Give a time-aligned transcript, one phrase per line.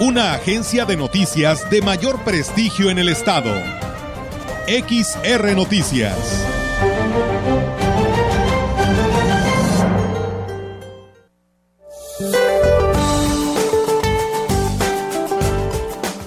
[0.00, 3.54] Una agencia de noticias de mayor prestigio en el estado.
[4.66, 6.18] XR Noticias.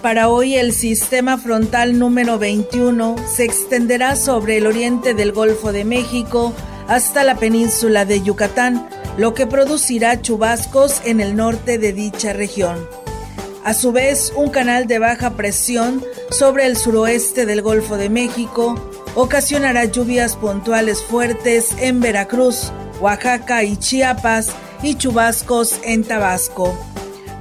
[0.01, 5.83] Para hoy el sistema frontal número 21 se extenderá sobre el oriente del Golfo de
[5.83, 6.53] México
[6.87, 8.87] hasta la península de Yucatán,
[9.17, 12.96] lo que producirá chubascos en el norte de dicha región.
[13.67, 16.01] A su vez, un canal de baja presión
[16.31, 18.75] sobre el suroeste del Golfo de México
[19.13, 24.51] ocasionará lluvias puntuales fuertes en Veracruz, Oaxaca y Chiapas
[24.81, 26.79] y chubascos en Tabasco.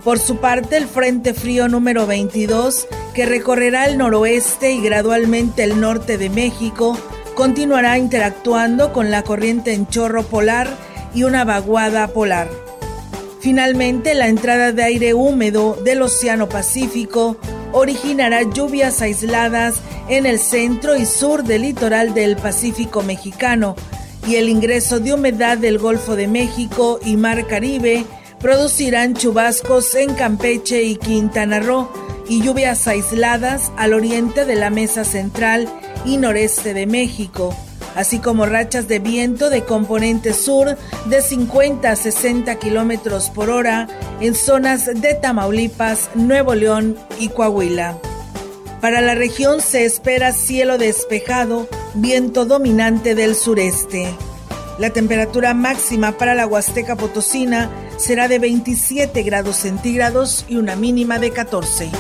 [0.03, 5.81] Por su parte, el Frente Frío número 22, que recorrerá el noroeste y gradualmente el
[5.81, 6.99] norte de México,
[7.37, 10.67] continuará interactuando con la corriente en chorro polar
[11.15, 12.66] y una vaguada polar.
[13.41, 17.37] Finalmente, la entrada de aire húmedo del Océano Pacífico
[17.73, 19.77] originará lluvias aisladas
[20.09, 23.77] en el centro y sur del litoral del Pacífico mexicano
[24.27, 28.05] y el ingreso de humedad del Golfo de México y Mar Caribe
[28.41, 31.91] producirán chubascos en Campeche y Quintana Roo
[32.29, 35.69] y lluvias aisladas al oriente de la mesa central
[36.05, 37.55] y noreste de México,
[37.97, 43.89] así como rachas de viento de componente sur de 50 a 60 kilómetros por hora
[44.21, 47.99] en zonas de Tamaulipas, Nuevo León y Coahuila.
[48.81, 54.15] Para la región se espera cielo despejado, viento dominante del sureste.
[54.79, 61.19] La temperatura máxima para la Huasteca Potosina será de 27 grados centígrados y una mínima
[61.19, 61.91] de 14.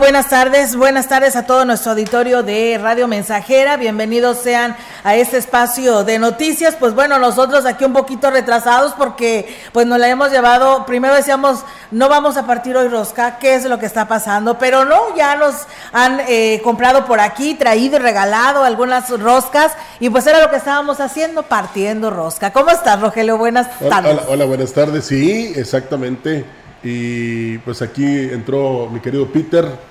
[0.00, 0.76] Buenas tardes.
[0.76, 3.76] Buenas tardes a todo nuestro auditorio de Radio Mensajera.
[3.76, 4.74] Bienvenidos sean
[5.04, 6.74] a este espacio de noticias.
[6.74, 10.86] Pues bueno, nosotros aquí un poquito retrasados porque pues nos la hemos llevado.
[10.86, 14.58] Primero decíamos, no vamos a partir hoy rosca, ¿qué es lo que está pasando?
[14.58, 20.08] Pero no, ya nos han eh, comprado por aquí, traído y regalado algunas roscas y
[20.08, 22.54] pues era lo que estábamos haciendo, partiendo rosca.
[22.54, 23.36] ¿Cómo estás, Rogelio?
[23.36, 24.12] Buenas tardes.
[24.12, 25.04] Hola, hola buenas tardes.
[25.04, 26.46] Sí, exactamente
[26.82, 29.89] y pues aquí entró mi querido Peter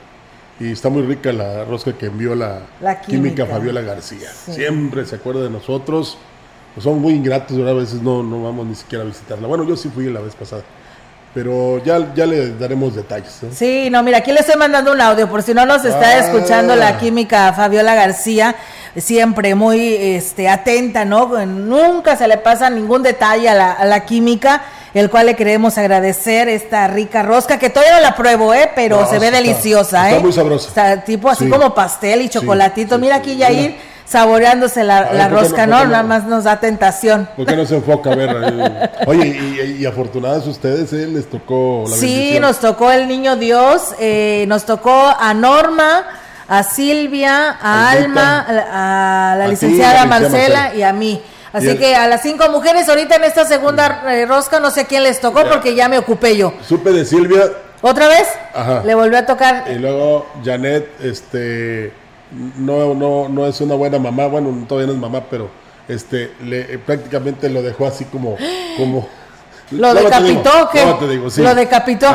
[0.59, 2.61] y está muy rica la rosca que envió la,
[3.05, 3.45] química.
[3.45, 4.29] Fabiola García.
[4.31, 6.17] Siempre se acuerda de nosotros.
[6.75, 9.47] Pues son muy ingratos, a veces no, no vamos ni siquiera a visitarla.
[9.47, 10.63] Bueno, yo sí fui la vez pasada.
[11.33, 13.39] Pero ya, ya le daremos detalles.
[13.51, 16.19] Sí, no, mira, aquí le estoy mandando un audio, por si no nos está ah.
[16.19, 18.55] escuchando la química Fabiola García,
[18.97, 21.45] siempre muy este, atenta, ¿no?
[21.45, 24.63] Nunca se le pasa ningún detalle a la, a la química
[24.93, 28.71] el cual le queremos agradecer esta rica rosca, que todavía no la pruebo, ¿eh?
[28.75, 30.13] Pero se ve deliciosa, ¿eh?
[30.13, 30.67] Está muy sabrosa.
[30.67, 32.97] Está tipo así como pastel y chocolatito.
[32.97, 33.75] Mira aquí, Yair,
[34.05, 37.29] saboreándose la, rosca, no, Nada más nos da tentación.
[37.35, 38.91] ¿Por qué no se enfoca a ver?
[39.05, 41.07] Oye, y, afortunadas ustedes, ¿eh?
[41.07, 46.05] Les tocó la Sí, nos tocó el niño Dios, eh, nos tocó a Norma,
[46.47, 51.21] a Silvia, a Alma, a, la licenciada Marcela y a mí.
[51.51, 55.03] Así que a las cinco mujeres ahorita en esta segunda eh, rosca no sé quién
[55.03, 56.53] les tocó porque ya me ocupé yo.
[56.67, 57.51] Supe de Silvia.
[57.81, 58.27] ¿Otra vez?
[58.53, 58.83] Ajá.
[58.83, 59.65] Le volvió a tocar.
[59.71, 61.93] Y luego Janet, este,
[62.57, 65.49] no, no, no es una buena mamá, bueno, todavía no es mamá, pero
[65.87, 68.37] este, le, prácticamente lo dejó así como,
[68.77, 69.07] como
[69.71, 70.85] Lo decapitó, ¿qué?
[70.85, 71.41] No, te digo, sí.
[71.41, 72.07] Lo decapitó.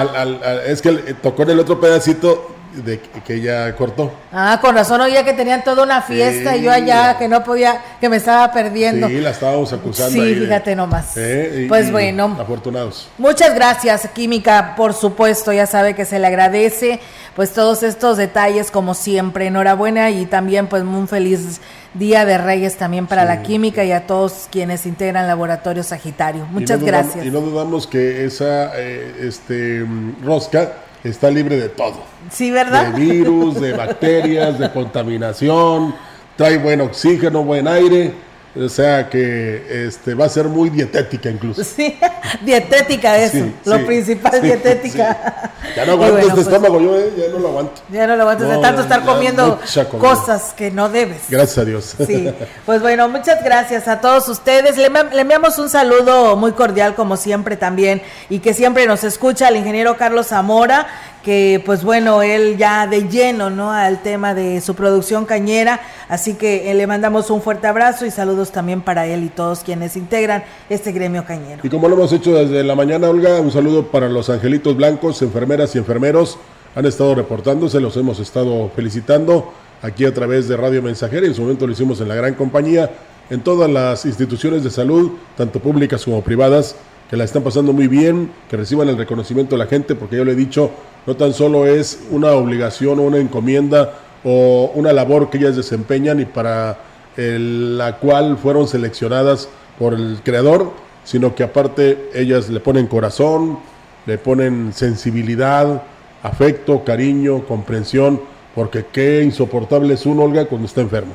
[0.67, 0.93] es que
[1.23, 4.13] tocó en el otro pedacito de que ella cortó.
[4.33, 7.81] Ah, con razón oía que tenían toda una fiesta y yo allá que no podía,
[8.01, 9.09] que me estaba perdiendo.
[9.09, 10.23] Sí, la estábamos acusando.
[10.23, 11.17] Sí, fíjate nomás.
[11.17, 12.37] Eh, pues bueno.
[12.39, 13.09] Afortunados.
[13.19, 17.01] Muchas gracias, Química, por supuesto, ya sabe que se le agradece
[17.37, 19.47] pues todos estos detalles como siempre.
[19.47, 21.61] Enhorabuena y también pues un feliz
[21.95, 26.45] Día de Reyes también para la química y a todos quienes integran Laboratorio Sagitario.
[26.47, 27.25] Muchas gracias.
[27.25, 29.87] y no dudamos que esa eh, este,
[30.25, 30.73] rosca
[31.05, 32.03] está libre de todo.
[32.31, 32.93] Sí, ¿verdad?
[32.93, 35.95] De virus, de bacterias, de contaminación,
[36.37, 38.13] trae buen oxígeno, buen aire
[38.57, 41.65] o sea que este va a ser muy dietética incluso.
[41.65, 41.99] Sí,
[42.45, 45.53] dietética eso, lo principal dietética.
[45.75, 47.83] Ya no aguanto este pues, estómago, yo eh, ya no lo aguanto.
[47.91, 49.61] Ya no lo aguanto de tanto estar comiendo
[49.99, 51.23] cosas que no debes.
[51.29, 51.97] Gracias a Dios.
[52.07, 52.33] Sí,
[52.67, 54.77] pues bueno, muchas gracias a todos ustedes.
[54.77, 59.49] Le, le enviamos un saludo muy cordial como siempre también y que siempre nos escucha
[59.49, 60.87] al ingeniero Carlos Zamora
[61.25, 63.73] que pues bueno, él ya de lleno, ¿no?
[63.73, 68.11] Al tema de su producción cañera, así que eh, le mandamos un fuerte abrazo y
[68.11, 71.63] saludos también para él y todos quienes integran este gremio cañero.
[71.65, 75.23] Y como lo hemos hecho desde la mañana, Olga, un saludo para los angelitos blancos,
[75.23, 76.39] enfermeras y enfermeros,
[76.77, 81.43] han estado reportándose, los hemos estado felicitando aquí a través de Radio Mensajera, en su
[81.43, 82.91] momento lo hicimos en la gran compañía,
[83.31, 86.77] en todas las instituciones de salud, tanto públicas como privadas,
[87.09, 90.25] que la están pasando muy bien, que reciban el reconocimiento de la gente, porque yo
[90.25, 90.71] le he dicho,
[91.07, 96.21] no tan solo es una obligación o una encomienda o una labor que ellas desempeñan
[96.21, 96.79] y para
[97.17, 99.49] la cual fueron seleccionadas
[99.79, 100.73] por el creador,
[101.05, 103.59] sino que aparte ellas le ponen corazón,
[104.07, 105.83] le ponen sensibilidad,
[106.23, 108.21] afecto, cariño, comprensión,
[108.55, 111.13] porque qué insoportable es un Olga cuando está enfermo.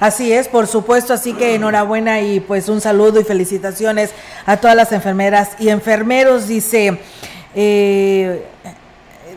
[0.00, 4.10] Así es, por supuesto, así que enhorabuena y pues un saludo y felicitaciones
[4.46, 6.98] a todas las enfermeras y enfermeros, dice...
[7.54, 8.46] Eh,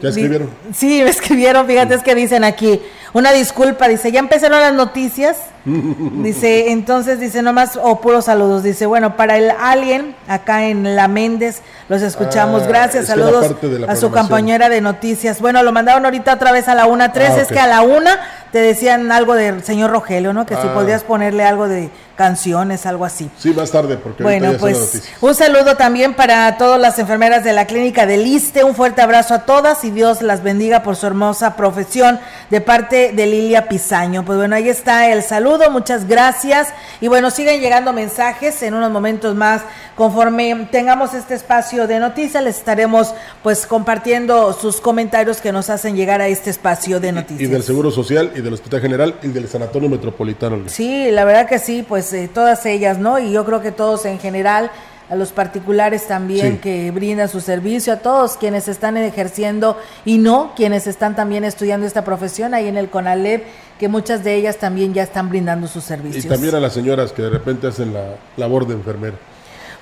[0.05, 0.49] ¿Ya escribieron?
[0.73, 2.79] Sí, me escribieron, fíjate, es que dicen aquí,
[3.13, 8.85] una disculpa, dice, ya empezaron las noticias, dice, entonces dice nomás, o puros saludos, dice,
[8.85, 13.55] bueno, para el alien, acá en La Méndez, los escuchamos, ah, gracias, saludos
[13.87, 15.39] a su compañera de noticias.
[15.39, 18.19] Bueno, lo mandaron ahorita otra vez a la 1.3, ah, es que a la una
[18.51, 20.45] te decían algo del señor Rogelio, ¿no?
[20.45, 20.73] Que si ah.
[20.73, 23.29] podías ponerle algo de canciones, algo así.
[23.37, 27.65] Sí, más tarde, porque bueno, pues un saludo también para todas las enfermeras de la
[27.65, 31.57] clínica de Liste, un fuerte abrazo a todas y Dios las bendiga por su hermosa
[31.57, 34.23] profesión de parte de Lilia Pizaño.
[34.23, 36.69] Pues bueno, ahí está el saludo, muchas gracias
[37.01, 39.61] y bueno, siguen llegando mensajes en unos momentos más
[39.95, 43.13] conforme tengamos este espacio de noticias les estaremos
[43.43, 47.41] pues compartiendo sus comentarios que nos hacen llegar a este espacio de noticias.
[47.41, 50.63] Y, del Seguro Social y del Hospital General y del Sanatorio Metropolitano.
[50.67, 53.19] Sí, la verdad que sí, pues eh, todas ellas, ¿no?
[53.19, 54.71] Y yo creo que todos en general
[55.09, 60.53] a los particulares también que brindan su servicio, a todos quienes están ejerciendo y no,
[60.55, 63.43] quienes están también estudiando esta profesión ahí en el CONALEP,
[63.79, 66.25] que muchas de ellas también ya están brindando sus servicios.
[66.25, 69.15] Y también a las señoras que de repente hacen la labor de enfermera.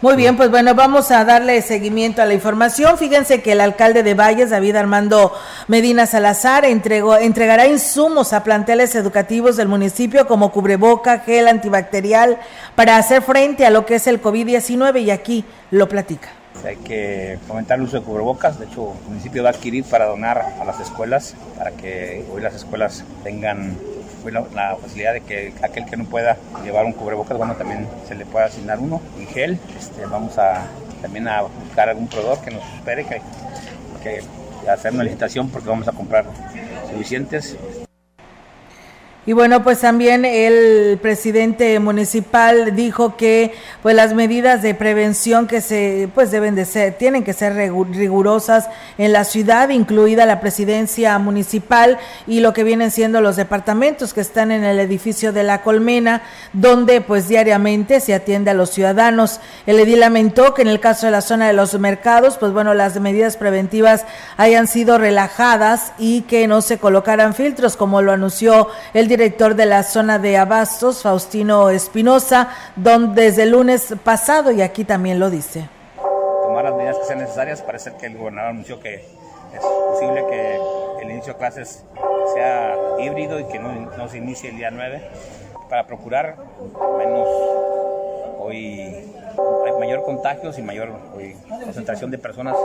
[0.04, 2.98] Muy bien, pues bueno, vamos a darle seguimiento a la información.
[2.98, 5.32] Fíjense que el alcalde de Valles, David Armando
[5.70, 12.38] Medina Salazar, entregó, entregará insumos a planteles educativos del municipio como cubreboca, gel antibacterial,
[12.76, 16.28] para hacer frente a lo que es el COVID-19 y aquí lo platica.
[16.66, 20.08] Hay que fomentar el uso de cubrebocas, de hecho el municipio va a adquirir para
[20.08, 23.78] donar a las escuelas, para que hoy las escuelas tengan
[24.32, 28.26] la, facilidad de que aquel que no pueda llevar un cubrebocas, bueno, también se le
[28.26, 29.60] pueda asignar uno en gel.
[29.78, 30.66] Este, vamos a
[31.02, 34.22] también a buscar algún proveedor que nos espere, que
[34.70, 36.26] hacer una licitación porque vamos a comprar
[36.90, 37.58] suficientes.
[39.26, 45.62] Y bueno, pues también el presidente municipal dijo que pues las medidas de prevención que
[45.62, 51.18] se pues deben de ser tienen que ser rigurosas en la ciudad, incluida la presidencia
[51.20, 55.62] municipal y lo que vienen siendo los departamentos que están en el edificio de La
[55.62, 59.40] Colmena, donde pues diariamente se atiende a los ciudadanos.
[59.66, 62.74] El edil lamentó que en el caso de la zona de los mercados, pues bueno,
[62.74, 64.04] las medidas preventivas
[64.36, 69.68] hayan sido relajadas y que no se colocaran filtros como lo anunció el director de
[69.68, 75.30] la zona de Abastos, Faustino Espinosa, donde desde el lunes pasado, y aquí también lo
[75.30, 75.70] dice.
[75.98, 80.60] Tomar las medidas que sean necesarias, parece que el gobernador anunció que es posible que
[81.04, 81.84] el inicio de clases
[82.34, 85.00] sea híbrido y que no, se inicie el día 9
[85.70, 86.36] para procurar
[86.98, 87.28] menos
[88.40, 89.12] hoy
[89.66, 90.92] hay mayor contagios y mayor
[91.64, 92.56] concentración de personas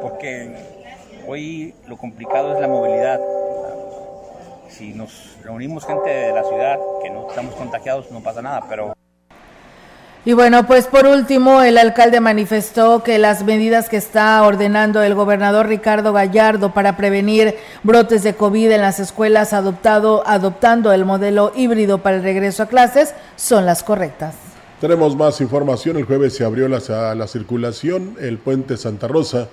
[0.00, 0.54] porque
[1.26, 3.20] hoy lo complicado es la movilidad
[4.76, 8.94] si nos reunimos gente de la ciudad que no estamos contagiados no pasa nada, pero
[10.24, 15.14] Y bueno, pues por último, el alcalde manifestó que las medidas que está ordenando el
[15.14, 21.52] gobernador Ricardo Gallardo para prevenir brotes de COVID en las escuelas adoptado, adoptando el modelo
[21.56, 24.36] híbrido para el regreso a clases son las correctas.
[24.80, 25.96] Tenemos más información.
[25.96, 29.48] El jueves se abrió la, la circulación, el puente Santa Rosa,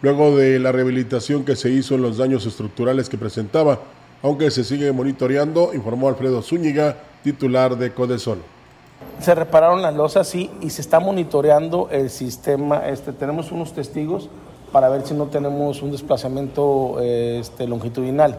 [0.00, 3.80] luego de la rehabilitación que se hizo en los daños estructurales que presentaba,
[4.24, 8.38] aunque se sigue monitoreando, informó Alfredo Zúñiga, titular de Codesol
[9.20, 12.86] se repararon las losas, sí, y se está monitoreando el sistema.
[12.88, 14.28] Este, tenemos unos testigos
[14.72, 18.36] para ver si no tenemos un desplazamiento este, longitudinal.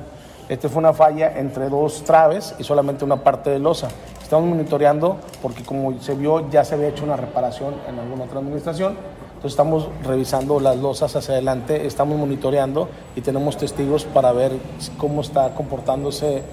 [0.49, 3.87] Este fue una falla entre dos traves y solamente una parte de losa.
[4.21, 8.39] Estamos monitoreando porque como se vio ya se había hecho una reparación en alguna otra
[8.39, 8.95] administración.
[9.35, 14.53] Entonces estamos revisando las losas hacia adelante, estamos monitoreando y tenemos testigos para ver
[14.97, 16.43] cómo está comportándose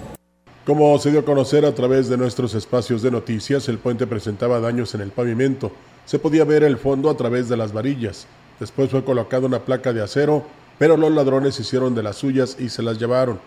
[0.65, 4.61] como se dio a conocer a través de nuestros espacios de noticias, el puente presentaba
[4.61, 5.73] daños en el pavimento.
[6.05, 8.27] Se podía ver el fondo a través de las varillas.
[8.61, 10.43] Después fue colocada una placa de acero,
[10.79, 13.41] pero los ladrones hicieron de las suyas y se las llevaron.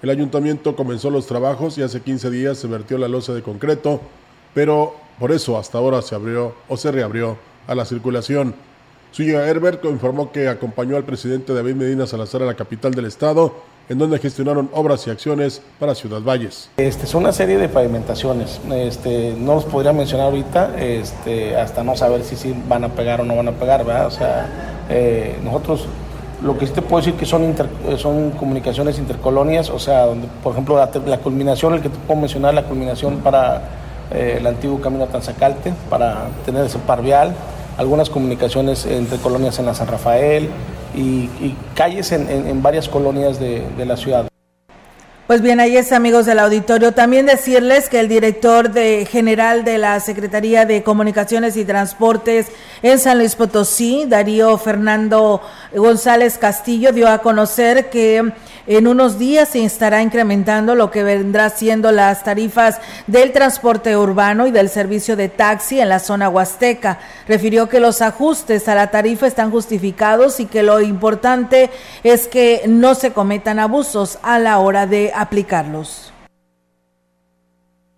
[0.00, 4.00] El ayuntamiento comenzó los trabajos y hace 15 días se vertió la losa de concreto,
[4.54, 8.54] pero por eso hasta ahora se abrió o se reabrió a la circulación.
[9.12, 13.54] Suya Herbert informó que acompañó al presidente David Medina Salazar a la capital del estado
[13.88, 16.70] en donde gestionaron obras y acciones para Ciudad Valles.
[16.76, 21.96] Este, son una serie de pavimentaciones, este, no los podría mencionar ahorita, este, hasta no
[21.96, 24.06] saber si, si van a pegar o no van a pegar, ¿verdad?
[24.06, 24.46] O sea,
[24.88, 25.86] eh, nosotros
[26.40, 27.52] lo que sí te puedo decir que son,
[27.98, 32.54] son comunicaciones intercolonias, o sea, donde, por ejemplo, la, culminación, el que te puedo mencionar,
[32.54, 33.62] la culminación para
[34.12, 37.34] eh, el antiguo camino a Tanzacalte, para tener ese par vial,
[37.80, 40.50] algunas comunicaciones entre colonias en la San Rafael,
[40.94, 41.28] y,
[41.74, 44.29] calles en, varias colonias de, de la ciudad.
[45.30, 46.90] Pues bien, ahí es amigos del auditorio.
[46.90, 52.48] También decirles que el director de, general de la Secretaría de Comunicaciones y Transportes
[52.82, 55.40] en San Luis Potosí, Darío Fernando
[55.72, 58.32] González Castillo, dio a conocer que
[58.66, 64.46] en unos días se estará incrementando lo que vendrá siendo las tarifas del transporte urbano
[64.46, 66.98] y del servicio de taxi en la zona huasteca.
[67.26, 71.70] Refirió que los ajustes a la tarifa están justificados y que lo importante
[72.04, 76.12] es que no se cometan abusos a la hora de aplicarlos.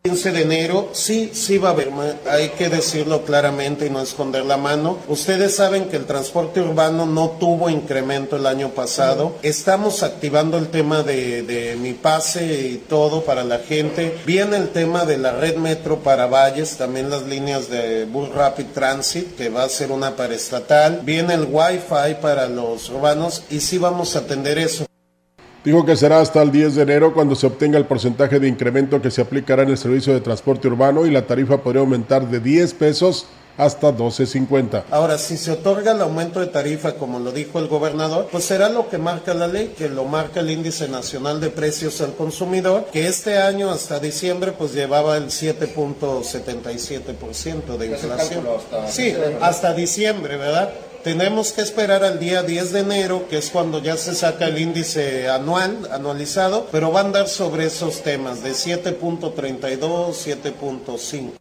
[0.05, 1.93] 15 de enero, sí, sí va a haber,
[2.29, 4.99] hay que decirlo claramente y no esconder la mano.
[5.07, 9.37] Ustedes saben que el transporte urbano no tuvo incremento el año pasado.
[9.43, 14.19] Estamos activando el tema de, mi pase y todo para la gente.
[14.27, 18.67] Viene el tema de la red metro para Valles, también las líneas de Bus Rapid
[18.75, 21.03] Transit, que va a ser una paraestatal.
[21.05, 24.85] Viene el Wi-Fi para los urbanos y sí vamos a atender eso.
[25.65, 29.01] Dijo que será hasta el 10 de enero cuando se obtenga el porcentaje de incremento
[29.01, 32.41] que se aplicará en el servicio de transporte urbano y la tarifa podría aumentar de
[32.41, 34.83] 10 pesos hasta 12.50.
[34.91, 38.71] Ahora, si se otorga el aumento de tarifa, como lo dijo el gobernador, pues será
[38.71, 42.87] lo que marca la ley, que lo marca el Índice Nacional de Precios al Consumidor,
[42.93, 48.45] que este año hasta diciembre pues llevaba el 7.77% de inflación.
[48.89, 50.73] Sí, hasta diciembre, ¿verdad?
[51.05, 54.59] Tenemos que esperar al día 10 de enero, que es cuando ya se saca el
[54.59, 61.33] índice anual, anualizado, pero va a andar sobre esos temas de 7.32, 7.5.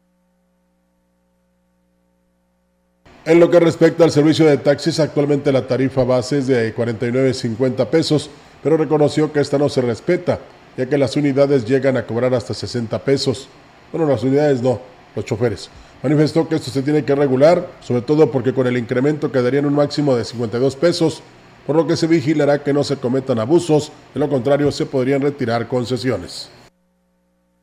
[3.24, 7.86] En lo que respecta al servicio de taxis, actualmente la tarifa base es de 49.50
[7.86, 8.32] pesos,
[8.64, 10.40] pero reconoció que esta no se respeta,
[10.76, 13.48] ya que las unidades llegan a cobrar hasta 60 pesos.
[13.92, 14.82] Bueno, las unidades no,
[15.16, 15.70] los choferes.
[16.04, 19.68] Manifestó que esto se tiene que regular, sobre todo porque con el incremento quedaría en
[19.68, 21.22] un máximo de 52 pesos,
[21.68, 25.22] por lo que se vigilará que no se cometan abusos, de lo contrario se podrían
[25.22, 26.50] retirar concesiones.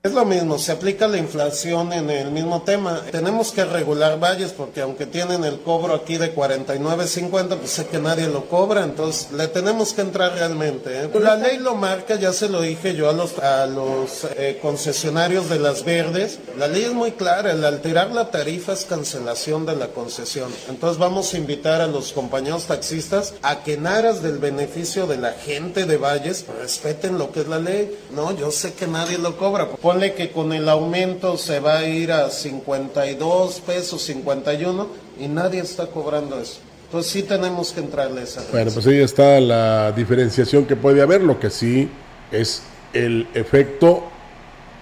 [0.05, 3.03] Es lo mismo, se aplica la inflación en el mismo tema.
[3.11, 7.99] Tenemos que regular valles porque aunque tienen el cobro aquí de 49.50, pues sé que
[7.99, 11.03] nadie lo cobra, entonces le tenemos que entrar realmente.
[11.03, 11.11] ¿eh?
[11.19, 15.49] La ley lo marca, ya se lo dije yo a los, a los eh, concesionarios
[15.49, 16.39] de las verdes.
[16.57, 20.53] La ley es muy clara, el alterar la tarifa es cancelación de la concesión.
[20.69, 25.17] Entonces vamos a invitar a los compañeros taxistas a que en aras del beneficio de
[25.17, 27.99] la gente de valles respeten lo que es la ley.
[28.15, 31.87] No, yo sé que nadie lo cobra Ponle que con el aumento se va a
[31.87, 34.87] ir a 52 pesos, 51
[35.19, 36.61] y nadie está cobrando eso.
[36.85, 38.43] Entonces sí tenemos que entrarle a esa.
[38.53, 41.89] Bueno, pues ahí está la diferenciación que puede haber, lo que sí
[42.31, 44.03] es el efecto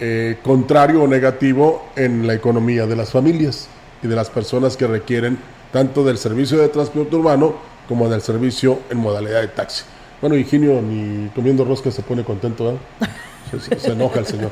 [0.01, 3.69] eh, contrario o negativo en la economía de las familias
[4.03, 5.37] y de las personas que requieren
[5.71, 7.55] tanto del servicio de transporte urbano
[7.87, 9.85] como del servicio en modalidad de taxi.
[10.19, 13.07] Bueno, Higinio ni comiendo rosca se pone contento, ¿eh?
[13.79, 14.51] Se, enoja el señor.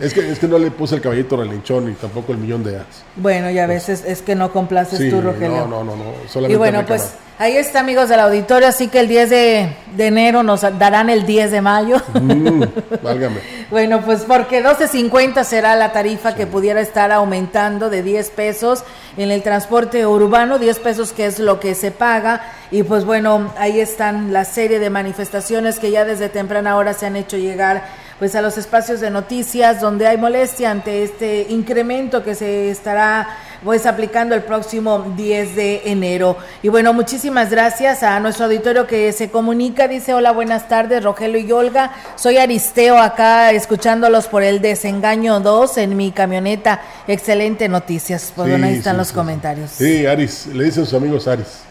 [0.00, 2.78] Es que, es que no le puse el caballito relinchón y tampoco el millón de
[2.78, 3.04] as.
[3.16, 5.66] Bueno, ya a veces es que no complaces tú, Rogelio.
[5.66, 6.12] No, no, no, no.
[6.28, 8.68] Solamente y bueno, pues ahí está, amigos del auditorio.
[8.68, 11.96] Así que el 10 de, enero nos darán el 10 de mayo.
[12.14, 12.62] Mm,
[13.02, 13.40] válgame.
[13.70, 18.84] bueno, pues porque 12.50 será la tarifa que pudiera estar aumentando de 10 pesos
[19.16, 22.42] en el transporte urbano, 10 pesos que es lo que se paga.
[22.70, 27.06] Y pues bueno, ahí están la serie de manifestaciones que ya desde temprana hora se
[27.06, 27.82] han hecho llegar
[28.22, 33.26] pues a los espacios de noticias donde hay molestia ante este incremento que se estará
[33.64, 36.36] pues aplicando el próximo 10 de enero.
[36.62, 41.38] Y bueno, muchísimas gracias a nuestro auditorio que se comunica, dice hola, buenas tardes, Rogelio
[41.38, 48.32] y Olga, soy Aristeo acá escuchándolos por el desengaño 2 en mi camioneta, excelente noticias,
[48.34, 49.70] pues ahí están los comentarios.
[49.70, 51.62] Sí, Aris, le dicen sus amigos Aris.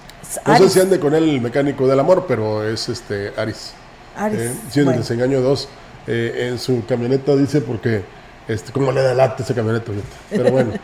[0.46, 3.74] No sé si ande con él el mecánico del amor, pero es este Aris.
[4.16, 4.40] Aris.
[4.40, 5.68] Eh, sí, en el desengaño 2.
[6.08, 8.04] Eh, en su camioneta, dice, porque
[8.48, 9.92] este, como le da lata esa camioneta,
[10.30, 10.74] pero bueno.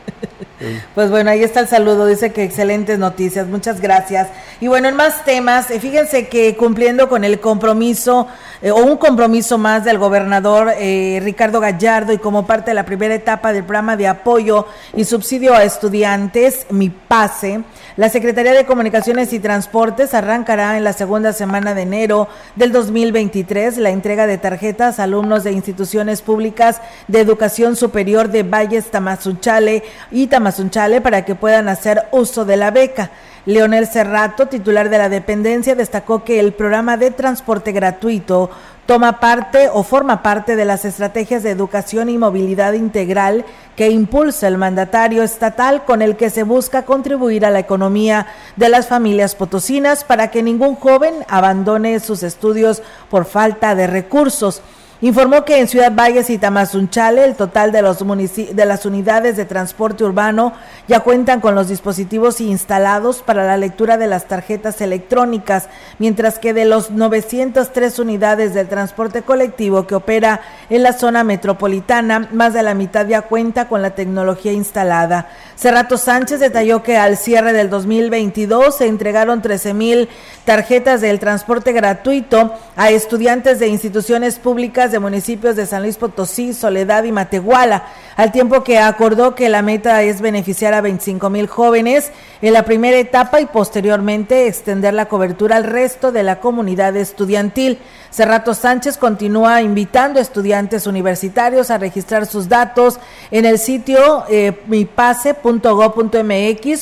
[0.96, 4.30] Pues bueno, ahí está el saludo, dice que excelentes noticias, muchas gracias.
[4.60, 8.28] Y bueno, en más temas, eh, fíjense que cumpliendo con el compromiso
[8.64, 12.88] eh, o un compromiso más del gobernador eh, Ricardo Gallardo y como parte de la
[12.88, 17.62] primera etapa del programa de apoyo y subsidio a estudiantes, Mi Pase,
[17.98, 23.80] la Secretaría de Comunicaciones y Transportes arrancará en la segunda semana de enero del 2023
[23.80, 29.84] la entrega de tarjetas a alumnos de instituciones públicas de educación superior de Valles Tamazunchale
[30.12, 33.10] y Tamazunchale para que puedan hacer uso de la beca.
[33.48, 38.51] Leonel Cerrato, titular de la dependencia, destacó que el programa de transporte gratuito
[38.88, 44.48] toma parte o forma parte de las estrategias de educación y movilidad integral que impulsa
[44.48, 49.36] el mandatario estatal con el que se busca contribuir a la economía de las familias
[49.36, 54.62] potosinas para que ningún joven abandone sus estudios por falta de recursos.
[55.00, 59.46] Informó que en Ciudad Valles y Tamazunchale el total de, los de las unidades de
[59.46, 60.54] transporte urbano
[60.88, 66.53] ya cuentan con los dispositivos instalados para la lectura de las tarjetas electrónicas, mientras que
[66.53, 72.64] de los 903 unidades del transporte colectivo que opera en la zona metropolitana, más de
[72.64, 75.29] la mitad ya cuenta con la tecnología instalada.
[75.55, 80.10] Cerrato Sánchez detalló que al cierre del 2022 se entregaron 13 mil
[80.46, 86.54] tarjetas del transporte gratuito a estudiantes de instituciones públicas de municipios de San Luis Potosí,
[86.54, 87.86] Soledad y Matehuala,
[88.18, 92.64] al tiempo que acordó que la meta es beneficiar a 25 mil jóvenes en la
[92.64, 97.77] primera etapa y posteriormente extender la cobertura al resto de la comunidad estudiantil.
[98.10, 103.00] Cerrato Sánchez continúa invitando a estudiantes universitarios a registrar sus datos
[103.30, 105.36] en el sitio eh, mipase.go.mx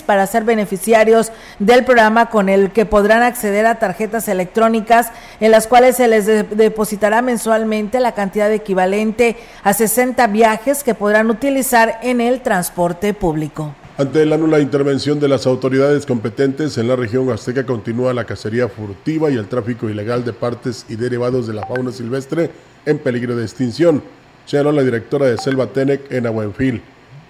[0.04, 5.67] para ser beneficiarios del programa con el que podrán acceder a tarjetas electrónicas en las
[5.67, 12.21] cuales se les depositará mensualmente la cantidad equivalente a 60 viajes que podrán utilizar en
[12.21, 13.73] el transporte público.
[13.97, 18.67] Ante la nula intervención de las autoridades competentes en la región azteca continúa la cacería
[18.67, 22.51] furtiva y el tráfico ilegal de partes y derivados de la fauna silvestre
[22.85, 24.03] en peligro de extinción,
[24.45, 26.81] señaló la directora de Selva Tenec en Aguenfil.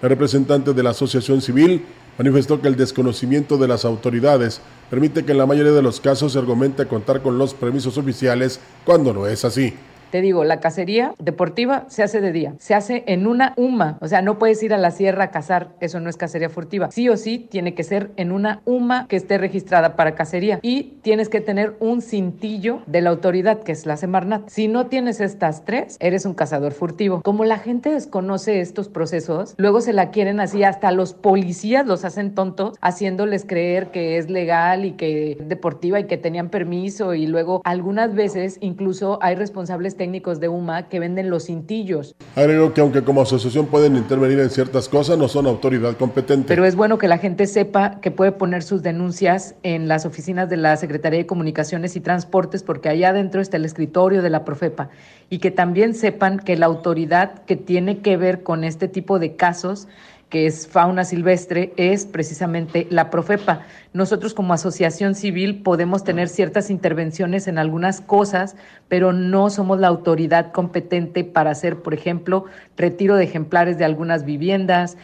[0.02, 1.84] La representante de la Asociación Civil
[2.18, 6.32] manifestó que el desconocimiento de las autoridades permite que en la mayoría de los casos
[6.32, 9.74] se argumente contar con los permisos oficiales cuando no es así.
[10.10, 14.08] Te digo, la cacería deportiva se hace de día, se hace en una UMA, o
[14.08, 16.90] sea, no puedes ir a la sierra a cazar, eso no es cacería furtiva.
[16.90, 20.98] Sí o sí tiene que ser en una UMA que esté registrada para cacería y
[21.02, 24.48] tienes que tener un cintillo de la autoridad que es la Semarnat.
[24.48, 27.20] Si no tienes estas tres, eres un cazador furtivo.
[27.22, 32.04] Como la gente desconoce estos procesos, luego se la quieren así, hasta los policías los
[32.04, 37.14] hacen tontos haciéndoles creer que es legal y que es deportiva y que tenían permiso
[37.14, 42.14] y luego algunas veces incluso hay responsables técnicos de UMA que venden los cintillos.
[42.34, 46.48] Agregó que aunque como asociación pueden intervenir en ciertas cosas, no son autoridad competente.
[46.48, 50.48] Pero es bueno que la gente sepa que puede poner sus denuncias en las oficinas
[50.48, 54.44] de la Secretaría de Comunicaciones y Transportes, porque allá adentro está el escritorio de la
[54.44, 54.90] Profepa.
[55.30, 59.36] Y que también sepan que la autoridad que tiene que ver con este tipo de
[59.36, 59.88] casos
[60.28, 63.62] que es fauna silvestre, es precisamente la Profepa.
[63.92, 68.56] Nosotros como asociación civil podemos tener ciertas intervenciones en algunas cosas,
[68.88, 74.24] pero no somos la autoridad competente para hacer, por ejemplo, retiro de ejemplares de algunas
[74.24, 74.96] viviendas.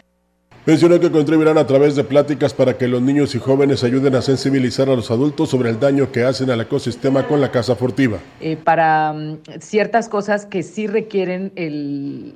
[0.64, 4.22] Mencionó que contribuirán a través de pláticas para que los niños y jóvenes ayuden a
[4.22, 8.18] sensibilizar a los adultos sobre el daño que hacen al ecosistema con la caza furtiva.
[8.40, 11.52] Eh, para mm, ciertas cosas que sí requieren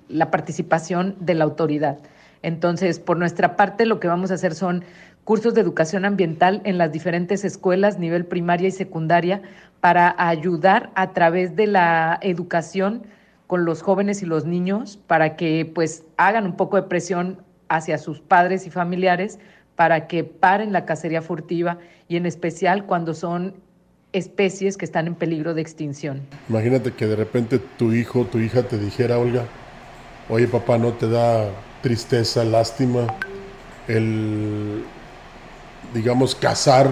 [0.08, 1.98] la participación de la autoridad.
[2.46, 4.84] Entonces, por nuestra parte, lo que vamos a hacer son
[5.24, 9.42] cursos de educación ambiental en las diferentes escuelas, nivel primaria y secundaria,
[9.80, 13.02] para ayudar a través de la educación
[13.48, 17.98] con los jóvenes y los niños para que pues hagan un poco de presión hacia
[17.98, 19.40] sus padres y familiares
[19.74, 23.54] para que paren la cacería furtiva y en especial cuando son
[24.12, 26.22] especies que están en peligro de extinción.
[26.48, 29.46] Imagínate que de repente tu hijo, tu hija te dijera, Olga,
[30.28, 31.50] oye papá, ¿no te da
[31.86, 33.06] tristeza, lástima
[33.86, 34.82] el,
[35.94, 36.90] digamos, cazar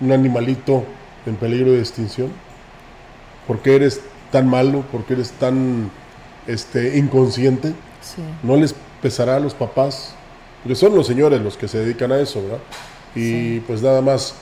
[0.00, 0.84] un animalito
[1.24, 2.32] en peligro de extinción?
[3.46, 4.00] ¿Por qué eres
[4.32, 4.80] tan malo?
[4.90, 5.88] ¿Por qué eres tan
[6.48, 7.74] este, inconsciente?
[8.42, 10.16] ¿No les pesará a los papás?
[10.64, 12.58] Porque son los señores los que se dedican a eso, ¿verdad?
[13.14, 14.34] Y pues nada más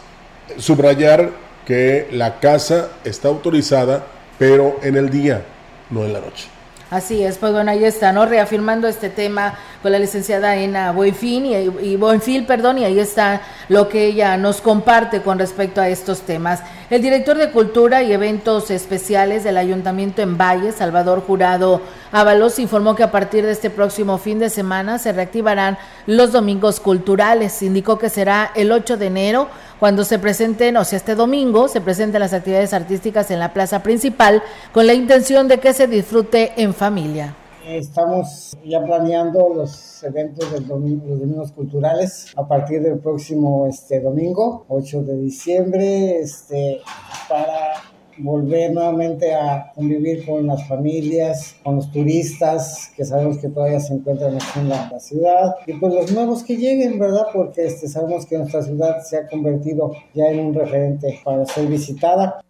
[0.57, 1.33] subrayar
[1.67, 4.07] que la casa está autorizada,
[4.39, 5.45] pero en el día,
[5.91, 6.49] no en la noche.
[6.93, 8.27] Así es, pues bueno, ahí está, ¿no?
[8.27, 13.89] Reafirmando este tema con la licenciada Ena Buenfil y, y perdón, y ahí está lo
[13.89, 16.61] que ella nos comparte con respecto a estos temas.
[16.91, 21.81] El director de Cultura y Eventos Especiales del Ayuntamiento en Valle, Salvador Jurado
[22.13, 26.79] Ábalos, informó que a partir de este próximo fin de semana se reactivarán los domingos
[26.79, 27.63] culturales.
[27.63, 29.49] Indicó que será el 8 de enero
[29.81, 33.83] cuando se presenten, o sea, este domingo, se presenten las actividades artísticas en la plaza
[33.83, 37.35] principal con la intención de que se disfrute en familia.
[37.67, 44.67] Estamos ya planeando los eventos de los domingos culturales a partir del próximo este, domingo,
[44.69, 46.83] 8 de diciembre, este,
[47.29, 47.75] para
[48.19, 53.95] volver nuevamente a convivir con las familias, con los turistas que sabemos que todavía se
[53.95, 57.27] encuentran aquí en la, ciudad y pues los nuevos que lleguen, ¿verdad?
[57.33, 61.67] Porque este, sabemos que nuestra ciudad se ha convertido ya en un referente para ser
[61.67, 62.41] visitada.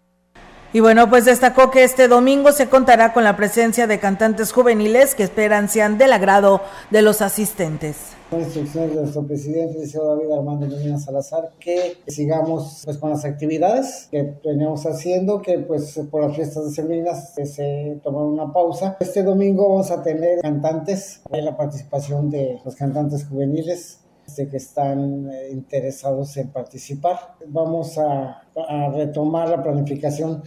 [0.73, 5.15] Y bueno, pues destacó que este domingo se contará con la presencia de cantantes juveniles
[5.15, 8.22] que esperan sean del agrado de los asistentes.
[8.39, 14.09] Instrucciones de nuestro presidente, señor David Armando Medina Salazar, que sigamos pues con las actividades
[14.11, 18.97] que veníamos haciendo, que pues por las fiestas de sembrinas se tomaron una pausa.
[19.01, 24.57] Este domingo vamos a tener cantantes, hay la participación de los cantantes juveniles este, que
[24.57, 27.35] están eh, interesados en participar.
[27.49, 30.43] Vamos a, a retomar la planificación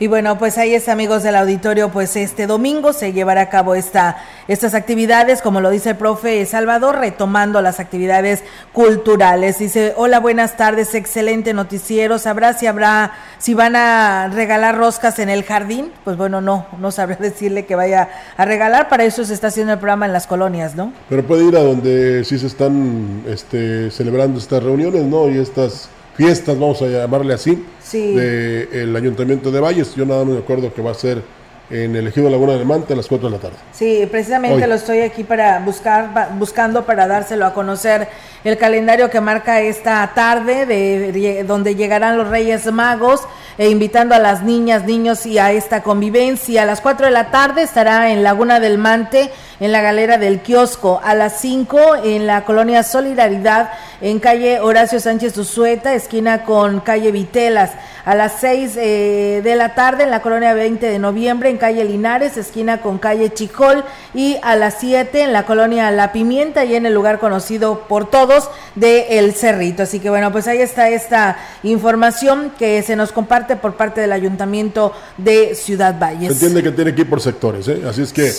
[0.00, 3.74] y bueno, pues ahí está, amigos del auditorio, pues este domingo se llevará a cabo
[3.74, 9.58] esta, estas actividades, como lo dice el profe Salvador, retomando las actividades culturales.
[9.58, 12.20] Dice, hola, buenas tardes, excelente noticiero.
[12.20, 15.90] ¿Sabrá si habrá, si van a regalar roscas en el jardín?
[16.04, 19.72] Pues bueno, no, no sabré decirle que vaya a regalar, para eso se está haciendo
[19.72, 20.92] el programa en las colonias, ¿no?
[21.08, 25.28] Pero puede ir a donde sí se están este, celebrando estas reuniones, ¿no?
[25.28, 29.94] Y estas fiestas, vamos a llamarle así, del Ayuntamiento de Valles.
[29.94, 31.22] Yo nada más me acuerdo que va a ser
[31.70, 33.56] en el Ejido Laguna del Mante a las 4 de la tarde.
[33.70, 38.08] Sí, precisamente lo estoy aquí para buscar, buscando para dárselo a conocer
[38.44, 43.22] el calendario que marca esta tarde, de, donde llegarán los Reyes Magos,
[43.58, 46.62] e invitando a las niñas, niños y a esta convivencia.
[46.62, 50.40] A las 4 de la tarde estará en Laguna del Mante, en la galera del
[50.40, 51.00] kiosco.
[51.02, 57.10] A las 5 en la colonia Solidaridad, en calle Horacio Sánchez Usueta, esquina con calle
[57.10, 57.72] Vitelas
[58.08, 61.84] a las 6 eh, de la tarde en la colonia 20 de noviembre en calle
[61.84, 66.74] Linares, esquina con calle Chicol y a las 7 en la colonia La Pimienta y
[66.74, 68.27] en el lugar conocido por todos
[68.74, 69.82] de El Cerrito.
[69.82, 74.12] Así que bueno, pues ahí está esta información que se nos comparte por parte del
[74.12, 76.28] Ayuntamiento de Ciudad Valles.
[76.28, 77.82] Se entiende que tiene que ir por sectores, ¿eh?
[77.88, 78.30] así es que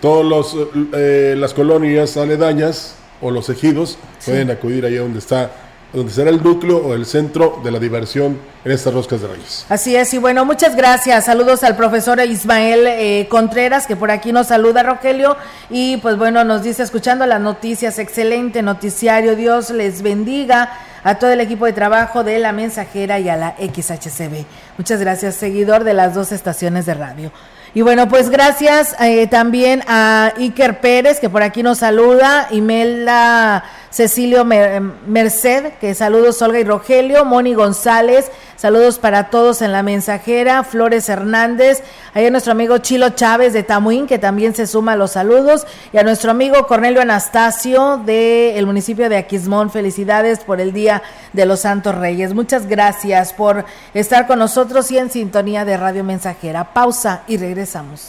[0.00, 5.50] todas todos eh, las colonias aledañas o los ejidos pueden acudir ahí donde está
[5.92, 9.66] donde será el núcleo o el centro de la diversión en estas roscas de reyes.
[9.68, 11.26] Así es, y bueno, muchas gracias.
[11.26, 15.36] Saludos al profesor Ismael eh, Contreras, que por aquí nos saluda, Rogelio,
[15.68, 20.70] y pues bueno, nos dice, escuchando las noticias, excelente noticiario, Dios les bendiga
[21.04, 24.44] a todo el equipo de trabajo de La Mensajera y a la XHCB.
[24.78, 27.32] Muchas gracias, seguidor de las dos estaciones de radio.
[27.74, 33.64] Y bueno, pues gracias eh, también a Iker Pérez, que por aquí nos saluda, Imelda
[33.92, 40.64] Cecilio Merced, que saludos Olga y Rogelio, Moni González, saludos para todos en la mensajera,
[40.64, 41.82] Flores Hernández,
[42.14, 45.66] ahí a nuestro amigo Chilo Chávez de Tamuín, que también se suma a los saludos,
[45.92, 51.02] y a nuestro amigo Cornelio Anastasio del municipio de Aquismón, felicidades por el Día
[51.34, 52.32] de los Santos Reyes.
[52.32, 56.72] Muchas gracias por estar con nosotros y en sintonía de Radio Mensajera.
[56.72, 58.08] Pausa y regresamos.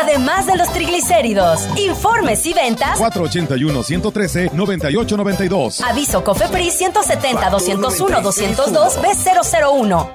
[0.00, 1.66] además de los triglicéridos.
[1.76, 5.80] Informes y ventas 481-113-9892.
[5.82, 10.12] Aviso COFEPRIS 170-201-202 B001.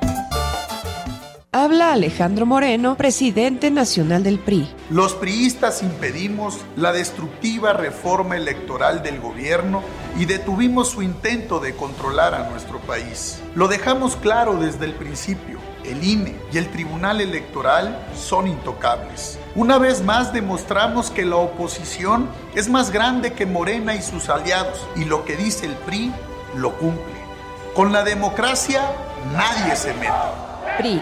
[1.51, 4.69] Habla Alejandro Moreno, presidente nacional del PRI.
[4.89, 9.81] Los priistas impedimos la destructiva reforma electoral del gobierno
[10.19, 13.41] y detuvimos su intento de controlar a nuestro país.
[13.55, 15.59] Lo dejamos claro desde el principio.
[15.87, 19.39] El INE y el Tribunal Electoral son intocables.
[19.55, 24.87] Una vez más demostramos que la oposición es más grande que Morena y sus aliados
[24.95, 26.11] y lo que dice el PRI
[26.55, 27.15] lo cumple.
[27.75, 28.81] Con la democracia
[29.33, 30.11] nadie se mete.
[30.77, 31.01] PRI.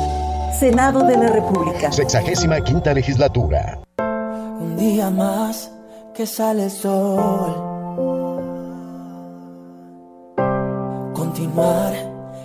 [0.61, 1.91] Senado de la República.
[1.91, 3.79] Sexagésima quinta legislatura.
[4.59, 5.71] Un día más
[6.13, 7.51] que sale el sol.
[11.15, 11.93] Continuar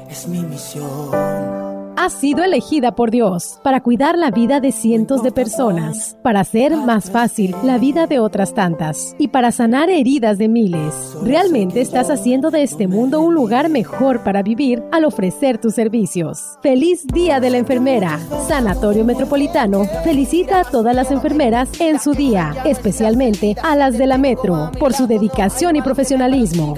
[0.08, 1.65] es mi misión
[1.96, 6.76] ha sido elegida por Dios para cuidar la vida de cientos de personas, para hacer
[6.76, 11.16] más fácil la vida de otras tantas y para sanar heridas de miles.
[11.22, 16.58] Realmente estás haciendo de este mundo un lugar mejor para vivir al ofrecer tus servicios.
[16.62, 18.18] Feliz Día de la Enfermera.
[18.46, 24.18] Sanatorio Metropolitano felicita a todas las enfermeras en su día, especialmente a las de la
[24.18, 26.74] Metro, por su dedicación y profesionalismo.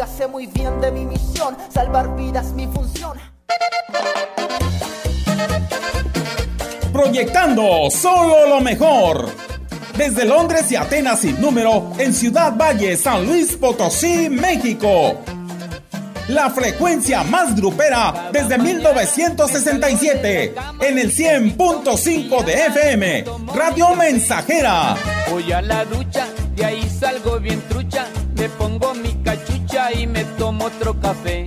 [1.70, 3.16] salvar vidas, mi función.
[6.98, 9.30] Proyectando solo lo mejor.
[9.96, 15.16] Desde Londres y Atenas sin número, en Ciudad Valle, San Luis Potosí, México.
[16.26, 24.96] La frecuencia más grupera desde 1967, en el 100.5 de FM, Radio Mensajera.
[25.30, 30.24] Voy a la ducha, de ahí salgo bien trucha, me pongo mi cachucha y me
[30.24, 31.46] tomo otro café.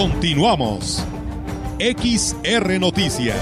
[0.00, 1.04] Continuamos.
[1.78, 3.36] XR Noticias.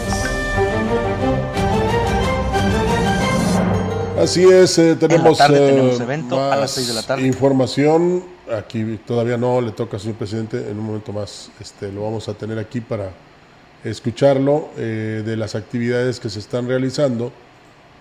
[4.20, 7.24] Así es, eh, tenemos, eh, evento a las 6 de la tarde.
[7.28, 8.24] información.
[8.52, 10.68] Aquí todavía no le toca, señor presidente.
[10.68, 13.12] En un momento más este, lo vamos a tener aquí para
[13.84, 17.30] escucharlo eh, de las actividades que se están realizando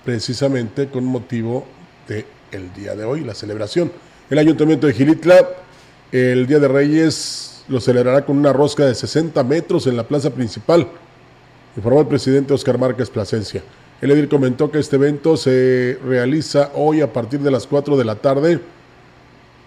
[0.04, 1.64] precisamente con motivo
[2.08, 3.92] de el día de hoy, la celebración.
[4.32, 5.48] El Ayuntamiento de Gilitla,
[6.12, 10.30] el Día de Reyes lo celebrará con una rosca de 60 metros en la plaza
[10.30, 10.88] principal,
[11.76, 13.64] informó el presidente Oscar Márquez Plasencia.
[14.02, 18.06] El edil comentó que este evento se realiza hoy a partir de las 4 de
[18.06, 18.60] la tarde.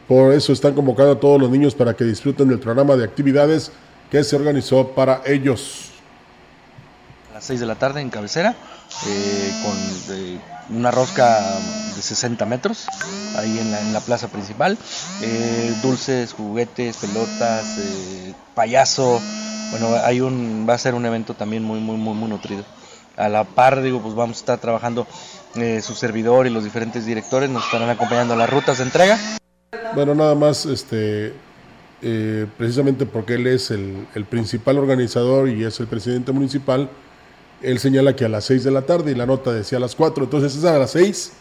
[0.07, 3.73] Por eso están convocando a todos los niños para que disfruten del programa de actividades
[4.11, 5.91] que se organizó para ellos.
[7.31, 8.55] A las 6 de la tarde en cabecera,
[9.07, 11.41] eh, con una rosca
[11.97, 12.87] de 60 metros
[13.37, 14.77] ahí en la, plaza principal.
[15.23, 19.21] Eh, dulces, juguetes, pelotas, eh, payaso.
[19.71, 22.65] Bueno, hay un, va a ser un evento también muy, muy, muy, muy nutrido.
[23.17, 25.07] A la par, digo, pues vamos a estar trabajando
[25.83, 29.19] su servidor y los diferentes directores nos estarán acompañando a las rutas de entrega.
[29.95, 31.35] Bueno, nada más, este,
[32.57, 36.89] precisamente porque él es el, principal organizador y es el presidente municipal,
[37.63, 39.95] él señala que a las 6 de la tarde y la nota decía a las
[39.95, 41.33] 4, entonces es a las 6,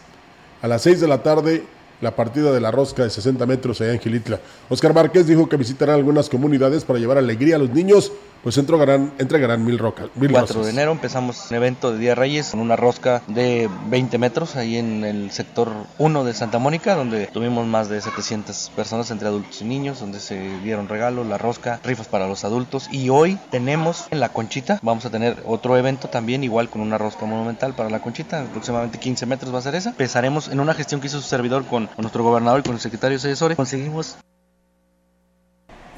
[0.62, 1.64] a las 6 de la tarde
[2.00, 4.40] la partida de la rosca de 60 metros allá en Gilitla.
[4.68, 9.12] Oscar Márquez dijo que visitarán algunas comunidades para llevar alegría a los niños pues entregarán,
[9.18, 10.08] entregarán mil rocas.
[10.14, 14.18] Mil 4 de enero empezamos un evento de Día Reyes con una rosca de 20
[14.18, 19.10] metros ahí en el sector 1 de Santa Mónica, donde tuvimos más de 700 personas
[19.10, 22.88] entre adultos y niños, donde se dieron regalos, la rosca, rifas para los adultos.
[22.90, 26.98] Y hoy tenemos en la Conchita, vamos a tener otro evento también, igual con una
[26.98, 29.90] rosca monumental para la Conchita, aproximadamente 15 metros va a ser esa.
[29.90, 32.80] Empezaremos en una gestión que hizo su servidor con, con nuestro gobernador y con el
[32.80, 33.56] secretario Cesore.
[33.56, 34.16] Conseguimos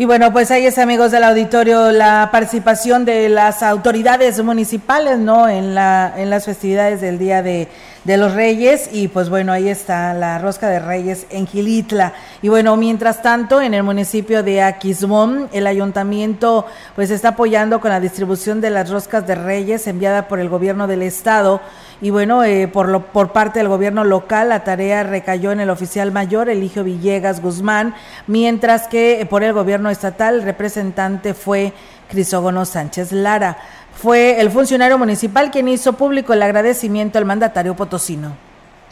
[0.03, 5.49] y bueno, pues ahí es, amigos del auditorio, la participación de las autoridades municipales, ¿no?
[5.49, 7.69] En, la, en las festividades del Día de,
[8.05, 8.91] de los Reyes.
[8.93, 12.13] Y pues bueno, ahí está la rosca de Reyes en Gilitla.
[12.43, 17.91] Y bueno, mientras tanto, en el municipio de Aquismón, el ayuntamiento pues está apoyando con
[17.91, 21.61] la distribución de las roscas de Reyes enviada por el gobierno del estado
[22.03, 25.71] y bueno, eh, por, lo, por parte del gobierno local, la tarea recayó en el
[25.71, 27.95] oficial mayor Eligio Villegas Guzmán,
[28.27, 31.73] mientras que eh, por el gobierno estatal el representante fue
[32.11, 33.57] Crisógono Sánchez Lara.
[33.95, 38.37] Fue el funcionario municipal quien hizo público el agradecimiento al mandatario potosino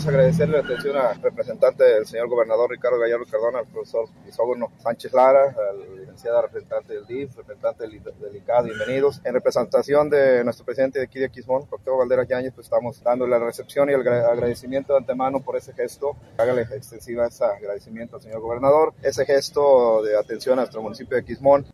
[0.09, 5.13] agradecerle la atención al representante del señor gobernador Ricardo Gallardo Cardona, al profesor Isógono Sánchez
[5.13, 9.21] Lara, al licenciada representante del DIF, representante del, ICAD, bienvenidos.
[9.25, 13.27] En representación de nuestro presidente de aquí de Quismón, doctor Valderas Yáñez, pues estamos dando
[13.27, 16.17] la recepción y el agradecimiento de antemano por ese gesto.
[16.39, 21.25] Hágale extensiva ese agradecimiento al señor gobernador, ese gesto de atención a nuestro municipio de
[21.25, 21.67] Quismón.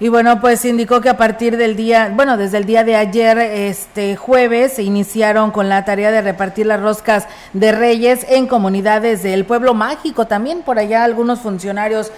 [0.00, 3.38] Y bueno, pues indicó que a partir del día, bueno, desde el día de ayer,
[3.38, 9.22] este jueves, se iniciaron con la tarea de repartir las roscas de Reyes en comunidades
[9.22, 10.26] del pueblo mágico.
[10.26, 12.10] También por allá algunos funcionarios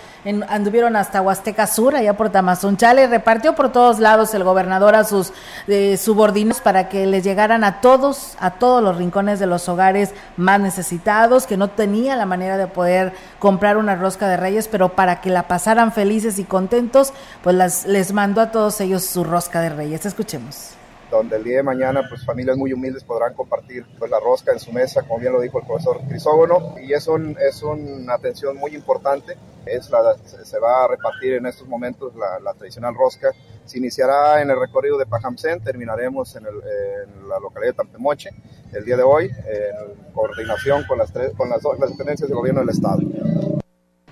[0.49, 5.33] anduvieron hasta Huasteca Sur, allá por Tamazunchale, repartió por todos lados el gobernador a sus
[5.69, 10.13] eh, subordinos para que les llegaran a todos, a todos los rincones de los hogares
[10.37, 14.91] más necesitados, que no tenían la manera de poder comprar una rosca de reyes, pero
[14.91, 17.13] para que la pasaran felices y contentos,
[17.43, 20.07] pues las, les mandó a todos ellos su rosca de reyes.
[20.07, 20.76] Escuchemos
[21.11, 24.59] donde el día de mañana pues familias muy humildes podrán compartir pues la rosca en
[24.59, 28.57] su mesa, como bien lo dijo el profesor Crisógono, y es, un, es una atención
[28.57, 33.33] muy importante, es la, se va a repartir en estos momentos la, la tradicional rosca,
[33.65, 38.31] se iniciará en el recorrido de Pajamcén, terminaremos en, la localidad de Tampemoche
[38.73, 42.61] el día de hoy, en coordinación con las, tres, con las, las dependencias del gobierno
[42.61, 43.01] del Estado.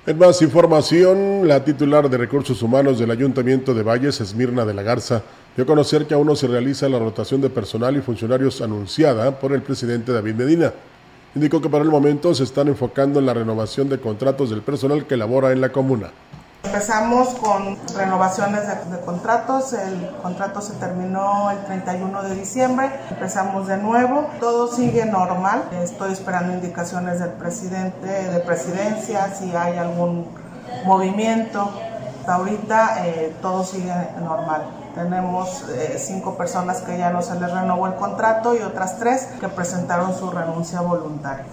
[0.07, 4.83] En más información, la titular de Recursos Humanos del Ayuntamiento de Valles, Esmirna de la
[4.83, 5.23] Garza,
[5.57, 9.39] dio a conocer que aún no se realiza la rotación de personal y funcionarios anunciada
[9.39, 10.73] por el presidente David Medina.
[11.35, 15.07] Indicó que para el momento se están enfocando en la renovación de contratos del personal
[15.07, 16.11] que labora en la comuna.
[16.65, 23.77] Empezamos con renovaciones de, contratos, el contrato se terminó el 31 de diciembre, empezamos de
[23.77, 30.27] nuevo, todo sigue normal, estoy esperando indicaciones del presidente, de presidencia, si hay algún
[30.85, 31.71] movimiento,
[32.21, 34.84] hasta ahorita eh, todo sigue normal.
[34.95, 39.29] Tenemos eh, cinco personas que ya no se les renovó el contrato y otras tres
[39.41, 41.47] que presentaron su renuncia voluntaria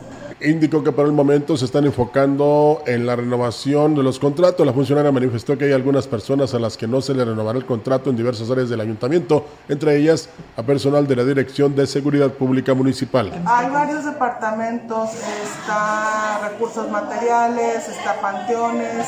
[0.44, 4.66] indicó que por el momento se están enfocando en la renovación de los contratos.
[4.66, 7.66] La funcionaria manifestó que hay algunas personas a las que no se le renovará el
[7.66, 12.32] contrato en diversas áreas del ayuntamiento, entre ellas a personal de la Dirección de Seguridad
[12.32, 13.32] Pública Municipal.
[13.46, 15.12] Hay varios departamentos,
[15.44, 19.08] está recursos materiales, está panteones,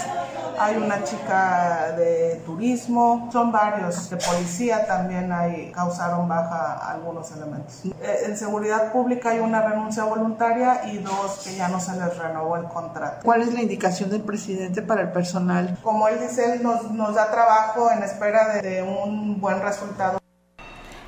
[0.59, 7.85] hay una chica de turismo, son varios, de policía también hay, causaron baja algunos elementos.
[7.85, 12.17] Eh, en seguridad pública hay una renuncia voluntaria y dos que ya no se les
[12.17, 13.21] renovó el contrato.
[13.23, 15.77] ¿Cuál es la indicación del presidente para el personal?
[15.81, 20.19] Como él dice, él nos, nos da trabajo en espera de, de un buen resultado.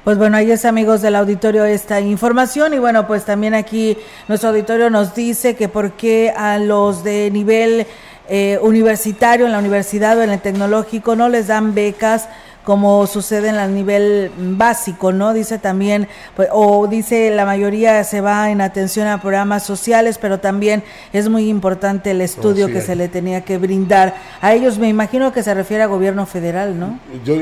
[0.03, 3.97] Pues bueno, ahí es amigos del auditorio esta información y bueno, pues también aquí
[4.27, 7.87] nuestro auditorio nos dice que por qué a los de nivel
[8.27, 12.27] eh, universitario, en la universidad o en el tecnológico, no les dan becas
[12.65, 15.33] como sucede en el nivel básico, ¿no?
[15.33, 20.39] Dice también, pues, o dice la mayoría se va en atención a programas sociales, pero
[20.39, 20.83] también
[21.13, 24.15] es muy importante el estudio que se le tenía que brindar.
[24.41, 26.99] A ellos me imagino que se refiere a gobierno federal, ¿no?
[27.23, 27.35] Yo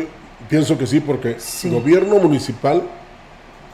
[0.50, 1.38] pienso que sí, porque
[1.72, 2.84] gobierno municipal,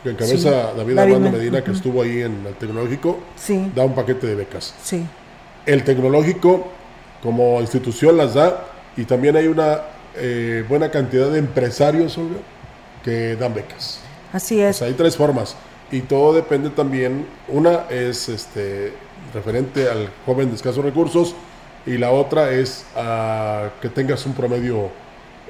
[0.03, 3.19] que encabeza David, Armando Medina, que estuvo ahí en el tecnológico,
[3.76, 4.76] da un paquete de becas.
[4.84, 5.03] Sí.
[5.65, 6.67] El tecnológico
[7.24, 8.65] como institución las da
[8.95, 9.82] y también hay una
[10.20, 12.17] eh, buena cantidad de empresarios
[13.03, 13.99] que dan becas.
[14.32, 14.82] Así es.
[14.82, 15.55] hay tres formas
[15.91, 18.93] y todo depende también, una es este
[19.34, 21.36] referente al joven de escasos recursos
[21.86, 24.89] y la otra es a que tengas un promedio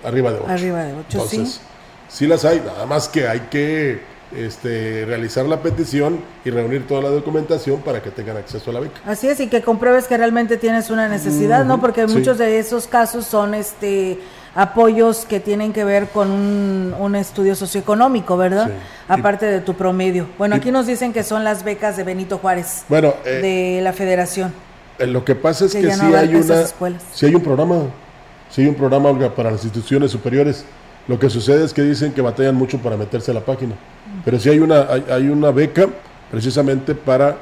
[0.04, 0.48] arriba de 8.
[0.48, 1.62] Arriba de 8, Entonces,
[2.08, 2.28] sí.
[2.28, 4.00] las hay, nada más que hay que
[4.36, 8.80] este, realizar la petición y reunir toda la documentación para que tengan acceso a la
[8.80, 9.02] beca.
[9.06, 11.82] Así es, y que compruebes que realmente tienes una necesidad, ¿no?
[11.82, 14.20] Porque muchos de esos casos son este
[14.56, 18.72] apoyos que tienen que ver con un, estudio socioeconómico, ¿verdad?
[19.08, 20.28] Aparte de tu promedio.
[20.38, 23.94] Bueno, aquí nos dicen que son las becas de Benito Juárez, bueno, eh, de la
[23.94, 24.54] federación.
[25.00, 26.66] Eh, lo que pasa es que, sí, hay una,
[27.14, 27.76] sí hay un programa,
[28.50, 30.66] sí hay un programa para las instituciones superiores.
[31.08, 33.76] Lo que sucede es que dicen que batallan mucho para meterse a la página.
[34.24, 35.88] Pero sí hay una, hay, una beca
[36.30, 37.38] precisamente para,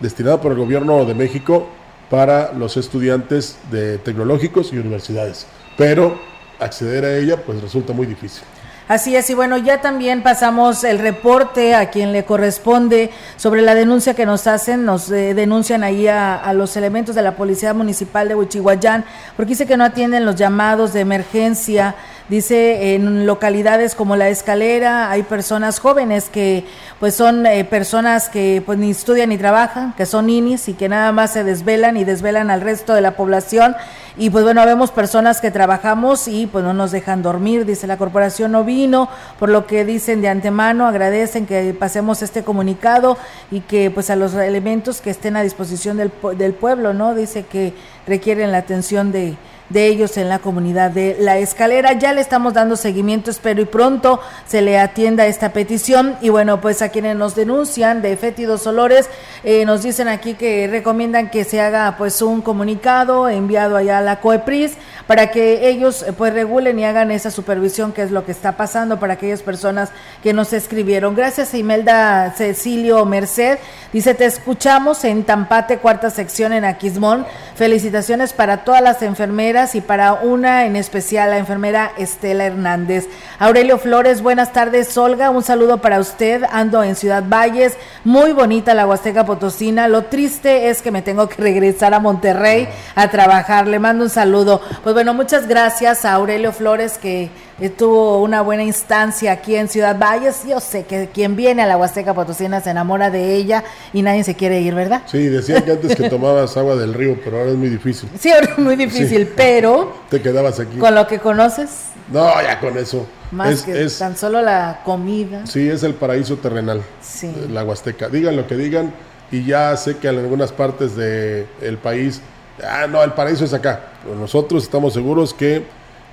[0.00, 1.68] destinada por el gobierno de México
[2.08, 5.46] para los estudiantes de tecnológicos y universidades.
[5.76, 6.18] Pero
[6.60, 8.42] acceder a ella pues resulta muy difícil.
[8.88, 13.76] Así es, y bueno, ya también pasamos el reporte a quien le corresponde sobre la
[13.76, 17.72] denuncia que nos hacen, nos eh, denuncian ahí a, a, los elementos de la Policía
[17.72, 19.04] Municipal de Huichihuayán,
[19.36, 21.94] porque dice que no atienden los llamados de emergencia
[22.30, 26.64] Dice, en localidades como La Escalera hay personas jóvenes que
[27.00, 30.88] pues son eh, personas que pues ni estudian ni trabajan, que son ninis y que
[30.88, 33.74] nada más se desvelan y desvelan al resto de la población.
[34.16, 37.96] Y pues bueno, vemos personas que trabajamos y pues no nos dejan dormir, dice la
[37.96, 39.08] corporación no vino,
[39.38, 43.16] por lo que dicen de antemano, agradecen que pasemos este comunicado
[43.50, 47.14] y que pues a los elementos que estén a disposición del, del pueblo, ¿no?
[47.14, 47.74] Dice que
[48.06, 49.36] requieren la atención de
[49.70, 51.94] de ellos en la comunidad de La Escalera.
[51.94, 56.16] Ya le estamos dando seguimiento, espero y pronto se le atienda esta petición.
[56.20, 59.08] Y bueno, pues a quienes nos denuncian de fétidos olores,
[59.44, 64.02] eh, nos dicen aquí que recomiendan que se haga pues un comunicado enviado allá a
[64.02, 64.72] la COEPRIS
[65.10, 68.52] para que ellos eh, pues regulen y hagan esa supervisión que es lo que está
[68.52, 69.88] pasando para aquellas personas
[70.22, 71.16] que nos escribieron.
[71.16, 73.58] Gracias Imelda Cecilio Merced.
[73.92, 77.26] Dice, te escuchamos en Tampate, cuarta sección en Aquismón.
[77.56, 83.08] Felicitaciones para todas las enfermeras y para una en especial, la enfermera Estela Hernández.
[83.40, 85.30] Aurelio Flores, buenas tardes, Olga.
[85.30, 86.44] Un saludo para usted.
[86.52, 87.76] Ando en Ciudad Valles.
[88.04, 89.88] Muy bonita la Huasteca Potosina.
[89.88, 93.66] Lo triste es que me tengo que regresar a Monterrey a trabajar.
[93.66, 94.62] Le mando un saludo.
[94.84, 97.30] Pues bueno, muchas gracias a Aurelio Flores que
[97.78, 100.42] tuvo una buena instancia aquí en Ciudad Valles.
[100.46, 104.24] Yo sé que quien viene a la Huasteca Potosina se enamora de ella y nadie
[104.24, 105.00] se quiere ir, ¿verdad?
[105.06, 108.10] Sí, decían que antes que tomabas agua del río, pero ahora es muy difícil.
[108.20, 109.90] Sí, ahora es muy difícil, pero...
[110.10, 110.76] Te quedabas aquí.
[110.76, 111.70] Con lo que conoces.
[112.12, 113.06] No, ya con eso.
[113.30, 115.46] Más que tan solo la comida.
[115.46, 116.82] Sí, es el paraíso terrenal.
[117.00, 117.34] Sí.
[117.48, 118.10] La Huasteca.
[118.10, 118.92] Digan lo que digan
[119.32, 122.20] y ya sé que en algunas partes del el país,
[122.66, 123.80] ah, no, el paraíso es acá.
[124.18, 125.66] Nosotros estamos seguros que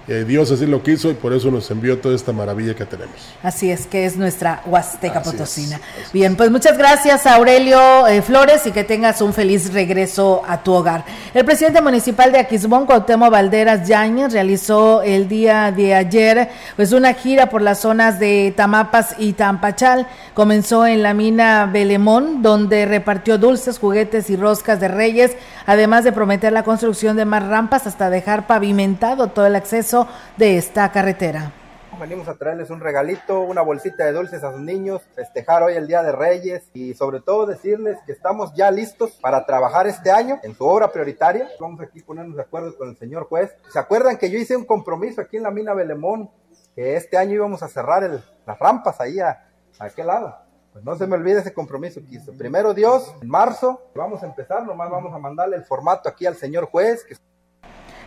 [0.08, 3.16] eh, Dios así lo quiso y por eso nos envió toda esta maravilla que tenemos.
[3.44, 5.82] Así es, que es nuestra Huasteca Potosina.
[6.14, 10.72] Bien, pues muchas gracias Aurelio eh, Flores y que tengas un feliz regreso a tu
[10.72, 11.04] hogar.
[11.34, 17.14] El presidente municipal de Aquismón, Cuauhtémoc Valderas Yáñez, realizó el día de ayer pues una
[17.14, 20.08] gira por las zonas de Tamapas y Tampachal.
[20.34, 25.36] Comenzó en la mina Belemón, donde repartió dulces, juguetes y roscas de reyes,
[25.66, 29.97] además de prometer la construcción de más rampas hasta dejar pavimentado todo el acceso
[30.36, 31.54] de esta carretera.
[32.00, 35.88] Venimos a traerles un regalito, una bolsita de dulces a sus niños, festejar hoy el
[35.88, 40.40] Día de Reyes y sobre todo decirles que estamos ya listos para trabajar este año
[40.44, 41.50] en su obra prioritaria.
[41.60, 43.56] Vamos aquí a ponernos de acuerdo con el señor juez.
[43.72, 46.30] ¿Se acuerdan que yo hice un compromiso aquí en la mina Belemón
[46.76, 48.04] que este año íbamos a cerrar
[48.46, 50.38] las rampas ahí a, aquel lado?
[50.74, 52.32] Pues no se me olvide ese compromiso que hizo.
[52.34, 56.36] Primero Dios, en marzo, vamos a empezar, nomás vamos a mandarle el formato aquí al
[56.36, 57.04] señor juez.
[57.04, 57.16] Que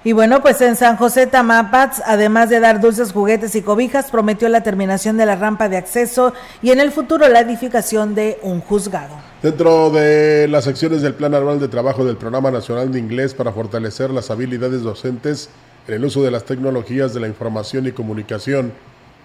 [0.02, 4.48] y bueno, pues en San José Tamapats, además de dar dulces, juguetes y cobijas, prometió
[4.48, 6.32] la terminación de la rampa de acceso
[6.62, 9.14] y en el futuro la edificación de un juzgado.
[9.42, 13.52] Dentro de las acciones del Plan Anual de Trabajo del Programa Nacional de Inglés para
[13.52, 15.50] fortalecer las habilidades docentes
[15.86, 18.72] en el uso de las tecnologías de la información y comunicación,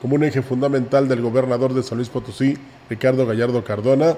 [0.02, 2.58] como un eje fundamental del gobernador de San Luis Potosí,
[2.90, 4.16] Ricardo Gallardo Cardona,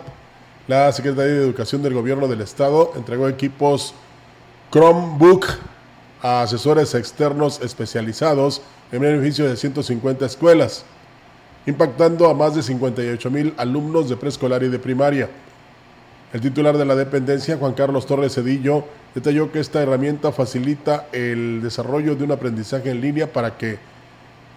[0.67, 3.93] la Secretaría de Educación del Gobierno del Estado entregó equipos
[4.71, 5.45] Chromebook
[6.21, 8.61] a asesores externos especializados
[8.91, 10.85] en beneficio de 150 escuelas,
[11.65, 15.29] impactando a más de 58 mil alumnos de preescolar y de primaria.
[16.33, 18.83] El titular de la dependencia, Juan Carlos Torres Cedillo,
[19.15, 23.79] detalló que esta herramienta facilita el desarrollo de un aprendizaje en línea para que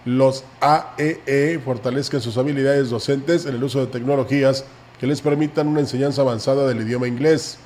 [0.05, 4.65] los AEE e fortalezcan sus habilidades docentes en el uso de tecnologías
[4.99, 7.57] que les permitan una enseñanza avanzada del idioma inglés.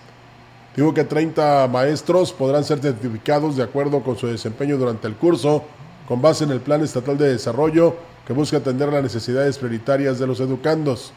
[0.75, 5.63] Digo que 30 maestros podrán ser certificados de acuerdo con su desempeño durante el curso,
[6.05, 7.95] con base en el Plan Estatal de Desarrollo
[8.27, 11.13] que busca atender las necesidades prioritarias de los educandos.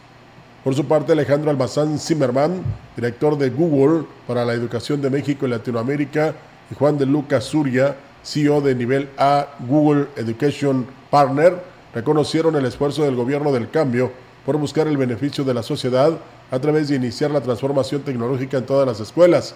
[0.63, 2.63] Por su parte, Alejandro Almazán Zimmerman,
[2.95, 6.35] director de Google para la Educación de México y Latinoamérica,
[6.71, 11.55] y Juan de Lucas Suria, CEO de nivel A Google Education Partner,
[11.95, 14.13] reconocieron el esfuerzo del gobierno del cambio
[14.45, 16.13] por buscar el beneficio de la sociedad
[16.51, 19.55] a través de iniciar la transformación tecnológica en todas las escuelas,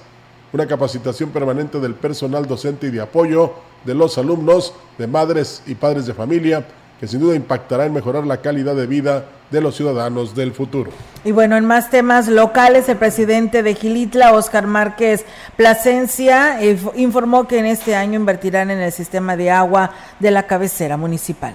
[0.52, 3.52] una capacitación permanente del personal docente y de apoyo
[3.84, 6.66] de los alumnos, de madres y padres de familia,
[7.00, 10.90] que sin duda impactará en mejorar la calidad de vida de los ciudadanos del futuro.
[11.24, 15.24] Y bueno, en más temas locales, el presidente de Gilitla, Oscar Márquez
[15.56, 16.58] Plasencia,
[16.94, 19.90] informó que en este año invertirán en el sistema de agua
[20.20, 21.54] de la cabecera municipal.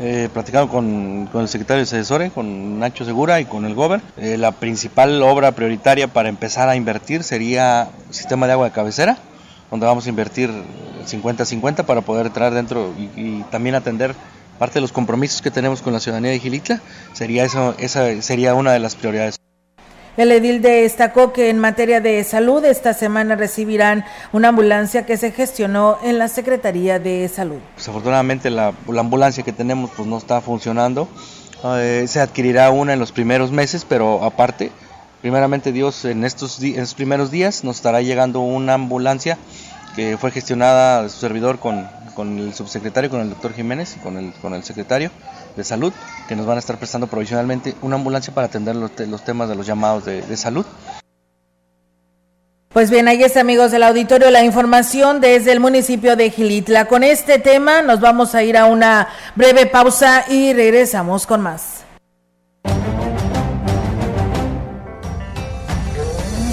[0.00, 4.00] He platicado con, el secretario de asesores, con Nacho Segura y con el Gober.
[4.16, 9.18] Eh, la principal obra prioritaria para empezar a invertir sería sistema de agua de cabecera,
[9.70, 10.50] donde vamos a invertir
[11.06, 14.14] 50-50 para poder entrar dentro y también atender
[14.58, 16.80] parte de los compromisos que tenemos con la ciudadanía de Gilitla,
[17.12, 19.36] sería eso, esa sería una de las prioridades.
[20.16, 25.30] El edil destacó que en materia de salud esta semana recibirán una ambulancia que se
[25.30, 27.58] gestionó en la Secretaría de Salud.
[27.76, 31.06] Desafortunadamente la, ambulancia que tenemos pues no está funcionando.
[31.64, 34.72] Eh, se adquirirá una en los primeros meses, pero aparte,
[35.20, 39.36] primeramente Dios en estos, en estos primeros días nos estará llegando una ambulancia
[39.96, 44.16] que fue gestionada de su servidor con, con el subsecretario, con el doctor Jiménez, con
[44.16, 45.10] el, con el secretario
[45.54, 45.92] de salud,
[46.26, 49.54] que nos van a estar prestando provisionalmente una ambulancia para atender los, los temas de
[49.54, 50.66] los llamados de, de salud.
[52.70, 56.86] Pues bien, ahí está, amigos del auditorio, la información desde el municipio de Gilitla.
[56.86, 61.85] Con este tema nos vamos a ir a una breve pausa y regresamos con más.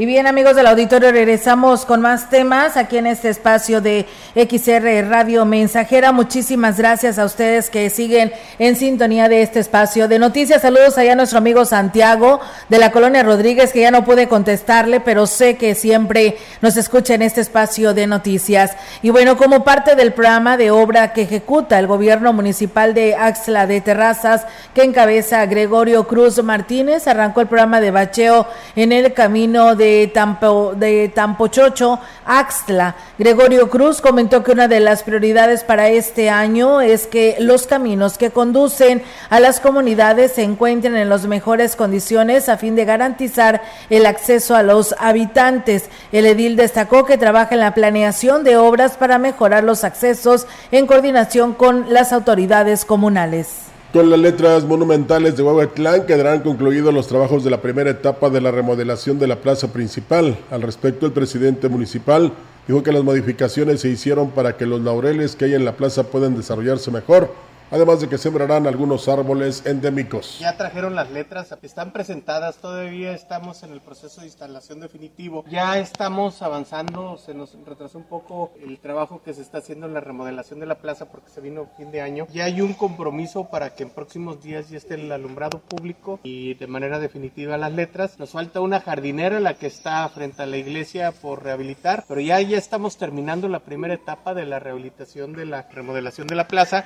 [0.00, 5.08] Y bien amigos del auditorio, regresamos con más temas aquí en este espacio de XR
[5.10, 6.12] Radio Mensajera.
[6.12, 10.62] Muchísimas gracias a ustedes que siguen en sintonía de este espacio de noticias.
[10.62, 12.38] Saludos allá a nuestro amigo Santiago
[12.68, 17.14] de la colonia Rodríguez, que ya no pude contestarle, pero sé que siempre nos escucha
[17.14, 18.76] en este espacio de noticias.
[19.02, 23.66] Y bueno, como parte del programa de obra que ejecuta el gobierno municipal de Axla
[23.66, 28.46] de Terrazas, que encabeza Gregorio Cruz Martínez, arrancó el programa de bacheo
[28.76, 32.94] en el camino de de, Tampo, de Tampochocho, Axtla.
[33.18, 38.18] Gregorio Cruz comentó que una de las prioridades para este año es que los caminos
[38.18, 43.62] que conducen a las comunidades se encuentren en las mejores condiciones a fin de garantizar
[43.88, 45.88] el acceso a los habitantes.
[46.12, 50.86] El edil destacó que trabaja en la planeación de obras para mejorar los accesos en
[50.86, 53.68] coordinación con las autoridades comunales.
[53.92, 58.42] Con las letras monumentales de Huehuetlán quedarán concluidos los trabajos de la primera etapa de
[58.42, 60.36] la remodelación de la plaza principal.
[60.50, 62.34] Al respecto, el presidente municipal
[62.66, 66.02] dijo que las modificaciones se hicieron para que los laureles que hay en la plaza
[66.02, 67.32] puedan desarrollarse mejor
[67.70, 70.38] además de que sembrarán algunos árboles endémicos.
[70.38, 75.44] Ya trajeron las letras, están presentadas, todavía estamos en el proceso de instalación definitivo.
[75.48, 79.94] Ya estamos avanzando, se nos retrasó un poco el trabajo que se está haciendo en
[79.94, 82.26] la remodelación de la plaza porque se vino fin de año.
[82.32, 86.54] Ya hay un compromiso para que en próximos días ya esté el alumbrado público y
[86.54, 88.18] de manera definitiva las letras.
[88.18, 92.40] Nos falta una jardinera, la que está frente a la iglesia por rehabilitar, pero ya,
[92.40, 96.84] ya estamos terminando la primera etapa de la rehabilitación de la remodelación de la plaza.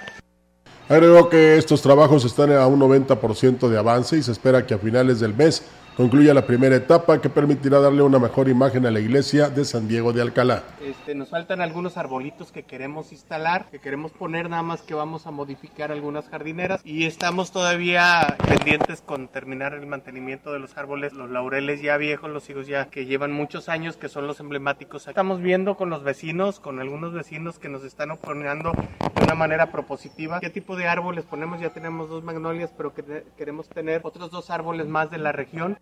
[0.93, 4.79] Agregó que estos trabajos están a un 90% de avance y se espera que a
[4.79, 5.67] finales del mes
[5.97, 9.89] concluya la primera etapa que permitirá darle una mejor imagen a la iglesia de San
[9.89, 10.65] Diego de Alcalá.
[10.83, 15.27] Este, nos faltan algunos arbolitos que queremos instalar, que queremos poner, nada más que vamos
[15.27, 21.15] a modificar algunas jardineras y estamos todavía pendientes con terminar el mantenimiento de los árboles,
[21.15, 25.09] los laureles ya viejos, los higos ya que llevan muchos años, que son los emblemáticos.
[25.09, 28.73] Estamos viendo con los vecinos, con algunos vecinos que nos están oponiendo
[29.33, 31.59] una manera propositiva qué tipo de árboles ponemos.
[31.61, 35.79] Ya tenemos dos magnolias, pero que queremos tener otros dos árboles más de la región.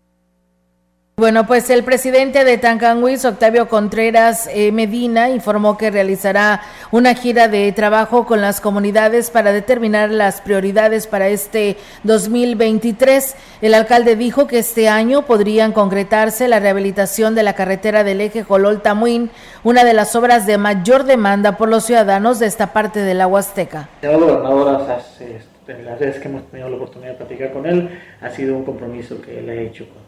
[1.21, 7.47] Bueno, pues el presidente de Tancanhuiz, Octavio Contreras eh, Medina, informó que realizará una gira
[7.47, 13.35] de trabajo con las comunidades para determinar las prioridades para este 2023.
[13.61, 18.43] El alcalde dijo que este año podrían concretarse la rehabilitación de la carretera del eje
[18.43, 19.29] Jolol-Tamuín,
[19.63, 23.27] una de las obras de mayor demanda por los ciudadanos de esta parte de la
[23.27, 23.89] Huasteca.
[24.01, 28.65] Este, las veces que hemos tenido la oportunidad de platicar con él, ha sido un
[28.65, 30.01] compromiso que él ha hecho con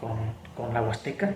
[0.00, 0.16] con
[0.72, 1.34] la Huasteca.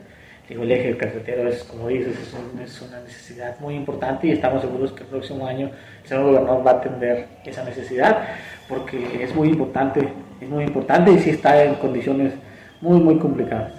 [0.49, 2.17] Digo, el eje carretero es, como dices,
[2.63, 5.71] es, una necesidad muy importante y estamos seguros que el próximo año
[6.03, 8.29] el señor gobernador va a atender esa necesidad
[8.69, 10.07] porque es muy importante,
[10.41, 12.35] es muy importante y sí está en condiciones
[12.83, 13.73] muy, muy complicadas.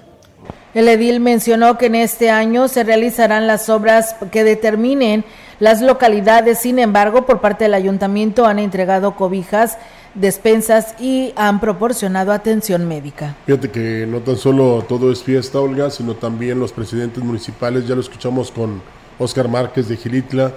[0.73, 5.23] El edil mencionó que en este año se realizarán las obras que determinen
[5.59, 9.77] las localidades, sin embargo, por parte del ayuntamiento han entregado cobijas
[10.15, 13.35] despensas y han proporcionado atención médica.
[13.45, 17.95] Fíjate que no tan solo todo es fiesta, Olga, sino también los presidentes municipales, ya
[17.95, 18.81] lo escuchamos con
[19.19, 20.53] Oscar Márquez de Gilitla,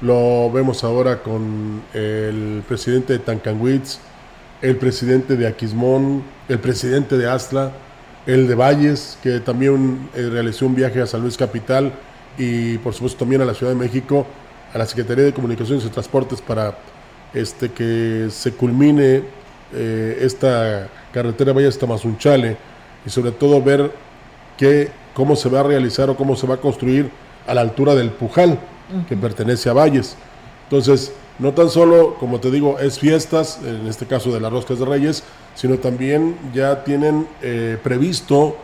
[0.00, 3.98] lo vemos ahora con el presidente de Tancanwitz,
[4.60, 7.72] el presidente de Aquismón, el presidente de Astla,
[8.26, 11.92] el de Valles, que también eh, realizó un viaje a San Luis Capital
[12.38, 14.26] y por supuesto también a la Ciudad de México,
[14.72, 16.76] a la Secretaría de Comunicaciones y Transportes para
[17.34, 19.22] este, que se culmine
[19.74, 22.56] eh, esta carretera Valle hasta Mazunchale
[23.06, 23.90] y sobre todo ver
[24.56, 27.10] qué, cómo se va a realizar o cómo se va a construir
[27.46, 28.58] a la altura del Pujal,
[29.08, 30.16] que pertenece a Valles.
[30.64, 34.78] Entonces, no tan solo, como te digo, es fiestas, en este caso de las Roscas
[34.78, 35.24] de Reyes,
[35.54, 38.56] sino también ya tienen eh, previsto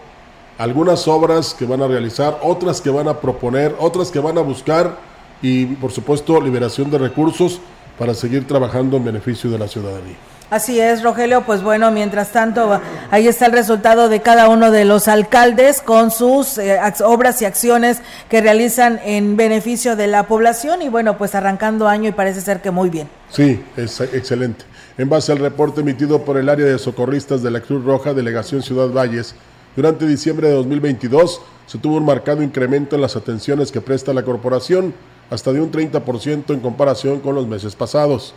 [0.58, 4.42] algunas obras que van a realizar, otras que van a proponer, otras que van a
[4.42, 4.98] buscar
[5.40, 7.60] y, por supuesto, liberación de recursos
[7.98, 10.16] para seguir trabajando en beneficio de la ciudadanía.
[10.50, 11.42] Así es, Rogelio.
[11.42, 12.80] Pues bueno, mientras tanto,
[13.10, 17.44] ahí está el resultado de cada uno de los alcaldes con sus eh, obras y
[17.44, 17.98] acciones
[18.30, 22.62] que realizan en beneficio de la población y bueno, pues arrancando año y parece ser
[22.62, 23.08] que muy bien.
[23.30, 24.64] Sí, es excelente.
[24.96, 28.62] En base al reporte emitido por el área de socorristas de la Cruz Roja, Delegación
[28.62, 29.34] Ciudad Valles,
[29.76, 34.24] durante diciembre de 2022 se tuvo un marcado incremento en las atenciones que presta la
[34.24, 34.94] corporación
[35.30, 38.34] hasta de un 30% en comparación con los meses pasados.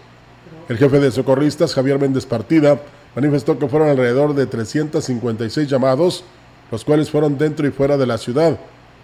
[0.69, 2.79] El jefe de socorristas, Javier Méndez Partida,
[3.15, 6.23] manifestó que fueron alrededor de 356 llamados,
[6.71, 8.57] los cuales fueron dentro y fuera de la ciudad.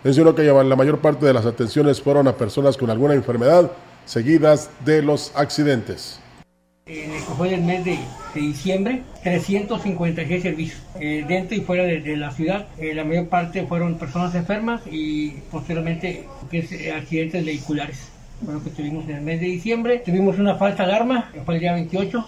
[0.04, 3.72] Mencionó que la mayor parte de las atenciones fueron a personas con alguna enfermedad,
[4.06, 6.20] seguidas de los accidentes
[6.88, 7.22] en el
[8.40, 12.68] diciembre, 356 servicios eh, dentro y fuera de, la ciudad.
[12.78, 18.12] Eh, la mayor parte fueron personas enfermas y posteriormente que es, eh, accidentes vehiculares.
[18.40, 20.04] Bueno, que tuvimos en el mes de diciembre.
[20.06, 22.26] Tuvimos una falsa alarma, fue el día 28.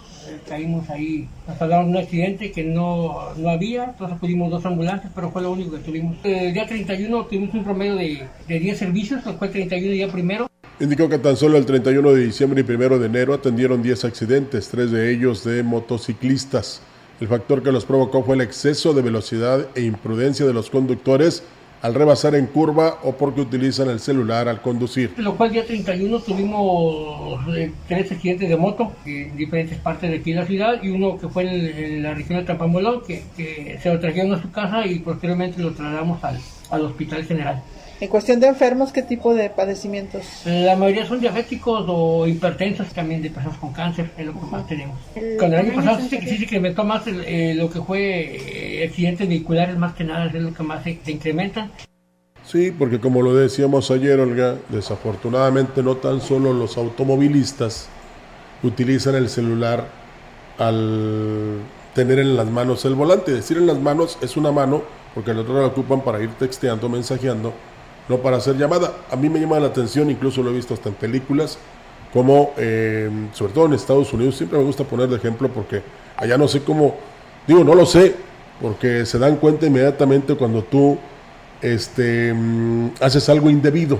[0.48, 3.84] caímos ahí, nos salvaron un accidente que no, no había.
[3.84, 6.16] Entonces pudimos dos ambulancias, pero fue lo único que tuvimos.
[6.24, 10.50] El día 31 tuvimos un promedio de, de 10 servicios, fue el 31 día primero.
[10.80, 14.68] Indicó que tan solo el 31 de diciembre y 1 de enero atendieron 10 accidentes,
[14.68, 16.80] tres de ellos de motociclistas.
[17.20, 21.42] El factor que los provocó fue el exceso de velocidad e imprudencia de los conductores
[21.82, 25.12] al rebasar en curva o porque utilizan el celular al conducir.
[25.18, 30.32] Lo cual día 31 tuvimos eh, tres accidentes de moto en diferentes partes de aquí
[30.32, 33.92] de la ciudad y uno que fue en, la región de Tampamolón que, que, se
[33.92, 36.38] lo trajeron a su casa y posteriormente lo trasladamos al,
[36.70, 37.62] al hospital general.
[38.00, 40.24] En cuestión de enfermos, ¿qué tipo de padecimientos?
[40.46, 44.66] La mayoría son diabéticos o hipertensos, también de personas con cáncer, es lo que más
[44.66, 44.98] tenemos.
[45.38, 49.76] Con el año pasado sí, se incrementó más eh, lo que fue eh, accidentes vehiculares,
[49.76, 51.70] más que nada, es lo que más se, se incrementan.
[52.42, 57.90] Sí, porque como lo decíamos ayer, Olga, desafortunadamente no tan solo los automovilistas
[58.62, 59.88] utilizan el celular
[60.56, 61.58] al
[61.94, 63.30] tener en las manos el volante.
[63.30, 64.84] Decir en las manos es una mano,
[65.14, 67.52] porque el otro lo ocupan para ir texteando, mensajeando
[68.08, 68.92] no para hacer llamada.
[69.10, 71.58] A mí me llama la atención, incluso lo he visto hasta en películas,
[72.12, 75.82] como eh, sobre todo en Estados Unidos, siempre me gusta poner de ejemplo porque
[76.16, 76.96] allá no sé cómo,
[77.46, 78.16] digo, no lo sé,
[78.60, 80.98] porque se dan cuenta inmediatamente cuando tú
[81.62, 83.98] este, mm, haces algo indebido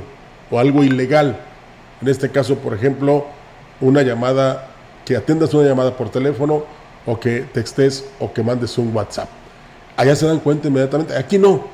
[0.51, 1.39] o algo ilegal.
[2.03, 3.27] En este caso, por ejemplo,
[3.81, 4.69] una llamada,
[5.05, 6.65] que atiendas una llamada por teléfono
[7.07, 9.29] o que textes o que mandes un WhatsApp
[10.01, 11.17] allá se dan cuenta inmediatamente.
[11.17, 11.65] Aquí no.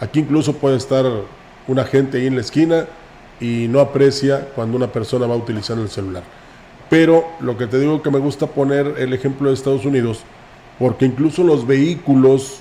[0.00, 1.04] Aquí incluso puede estar
[1.70, 2.86] un agente ahí en la esquina
[3.40, 6.22] y no aprecia cuando una persona va utilizando el celular.
[6.88, 10.24] Pero lo que te digo que me gusta poner el ejemplo de Estados Unidos,
[10.78, 12.60] porque incluso los vehículos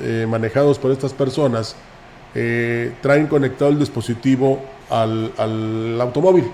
[0.00, 1.74] eh, manejados por estas personas
[2.34, 6.44] eh, traen conectado el dispositivo al, al automóvil.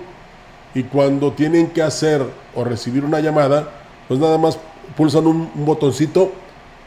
[0.73, 2.25] Y cuando tienen que hacer
[2.55, 3.69] o recibir una llamada,
[4.07, 4.57] pues nada más
[4.95, 6.31] pulsan un, botoncito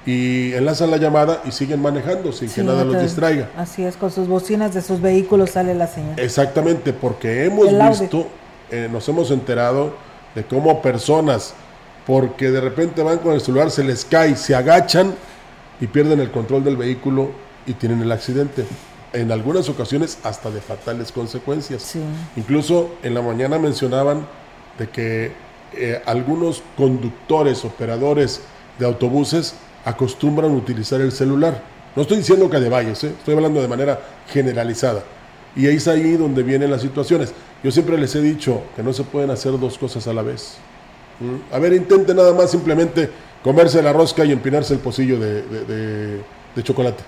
[0.06, 3.50] y enlazan la llamada y siguen manejando sin que nada los distraiga.
[3.56, 6.18] Así es, con sus bocinas de sus vehículos sale la señal.
[6.18, 8.26] Exactamente, porque hemos visto,
[8.70, 9.94] eh, nos hemos enterado
[10.34, 11.54] de cómo personas,
[12.06, 15.14] porque de repente van con el celular, se les cae, se agachan
[15.80, 17.30] y pierden el control del vehículo
[17.66, 18.66] y tienen el accidente.
[19.14, 21.94] En algunas ocasiones hasta de fatales consecuencias.
[22.36, 24.26] Incluso en la mañana mencionaban
[24.78, 25.32] de que
[25.72, 28.42] eh, algunos conductores, operadores
[28.78, 31.62] de autobuses acostumbran utilizar el celular.
[31.94, 33.12] No estoy diciendo que de valles, ¿eh?
[33.18, 35.02] estoy hablando de manera generalizada.
[35.56, 37.32] Y ahí es ahí donde vienen las situaciones.
[37.62, 40.56] Yo siempre les he dicho que no se pueden hacer dos cosas a la vez.
[41.20, 41.54] ¿Mm?
[41.54, 43.08] A ver, intente nada más simplemente
[43.42, 46.20] comerse la rosca y empinarse el pocillo de,
[46.62, 47.04] chocolate.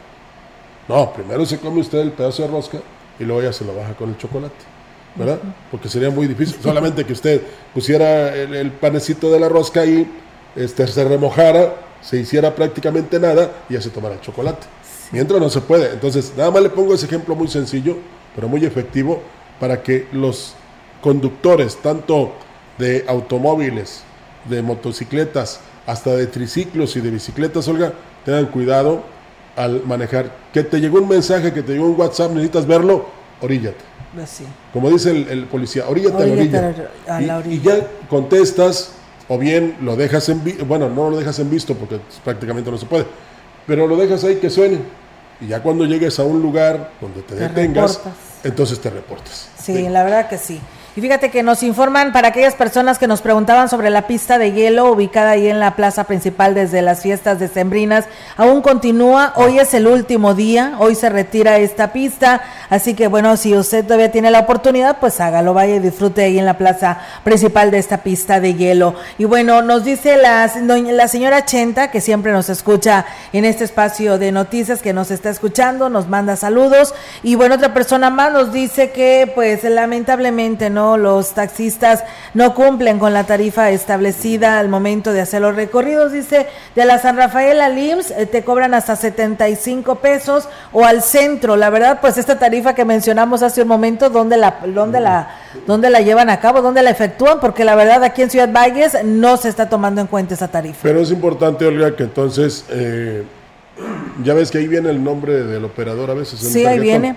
[0.88, 2.78] No, primero se come usted el pedazo de rosca
[3.18, 4.76] y luego ya se lo baja con el chocolate.
[5.16, 5.38] ¿verdad?
[5.70, 6.56] Porque sería muy difícil.
[6.62, 7.40] Solamente que usted
[7.74, 10.06] pusiera el, panecito de la rosca y
[10.54, 14.66] este, se remojara, se hiciera prácticamente nada y ya se tomara el chocolate.
[15.12, 15.92] Mientras no se puede.
[15.92, 17.96] Entonces, nada más le pongo ese ejemplo muy sencillo,
[18.34, 19.22] pero muy efectivo,
[19.60, 20.54] para que los
[21.00, 22.32] conductores, tanto
[22.78, 24.02] de automóviles,
[24.48, 27.92] de motocicletas, hasta de triciclos y de bicicletas, Olga,
[28.24, 29.02] tengan cuidado
[29.54, 30.32] al manejar.
[30.52, 33.06] Que te llegó un mensaje, que te llegó un WhatsApp, necesitas verlo,
[33.40, 33.96] oríllate
[34.72, 36.22] como dice el, policía, oríllate,
[37.08, 37.54] a la orilla.
[37.54, 38.92] Y, ya contestas,
[39.28, 42.86] o bien lo dejas en bueno, no lo dejas en visto porque prácticamente no se
[42.86, 43.06] puede,
[43.66, 44.78] pero lo dejas ahí que suene.
[45.40, 48.00] Y ya cuando llegues a un lugar donde te, detengas,
[48.42, 49.50] entonces te reportas.
[49.58, 50.60] sí, la verdad que sí.
[50.96, 54.52] Y fíjate que nos informan para aquellas personas que nos preguntaban sobre la pista de
[54.52, 58.06] hielo ubicada ahí en la plaza principal desde las fiestas decembrinas.
[58.38, 62.40] Aún continúa, hoy es el último día, hoy se retira esta pista,
[62.70, 66.38] así que bueno, si usted todavía tiene la oportunidad, pues hágalo, vaya y disfrute ahí
[66.38, 68.94] en la plaza principal de esta pista de hielo.
[69.18, 74.16] Y bueno, nos dice la, la señora Chenta, que siempre nos escucha en este espacio
[74.16, 76.94] de noticias, que nos está escuchando, nos manda saludos.
[77.22, 83.00] Y bueno, otra persona más nos dice que pues lamentablemente no los taxistas no cumplen
[83.00, 86.12] con la tarifa establecida al momento de hacer los recorridos.
[86.12, 91.02] Dice, de la San Rafael a LIMS eh, te cobran hasta 75 pesos o al
[91.02, 91.56] centro.
[91.56, 95.30] La verdad, pues esta tarifa que mencionamos hace un momento, ¿dónde la, dónde la,
[95.66, 96.62] dónde la llevan a cabo?
[96.62, 97.40] ¿Dónde la efectúan?
[97.40, 100.78] Porque la verdad aquí en Ciudad Valles no se está tomando en cuenta esa tarifa.
[100.82, 102.64] Pero es importante, Olga, que entonces...
[102.70, 103.24] Eh,
[104.24, 106.40] ya ves que ahí viene el nombre del operador a veces.
[106.40, 107.16] sí, ahí viene.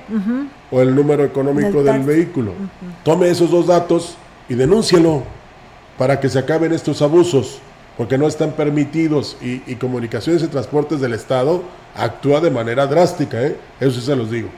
[0.72, 2.53] O el número económico del, vehículo.
[3.03, 5.24] Tome esos dos datos y denúncielo
[5.97, 7.60] para que se acaben estos abusos,
[7.97, 11.64] porque no están permitidos y, Comunicaciones y Transportes del Estado
[11.95, 13.57] actúa de manera drástica, ¿eh?
[13.80, 14.49] eso sí se los digo.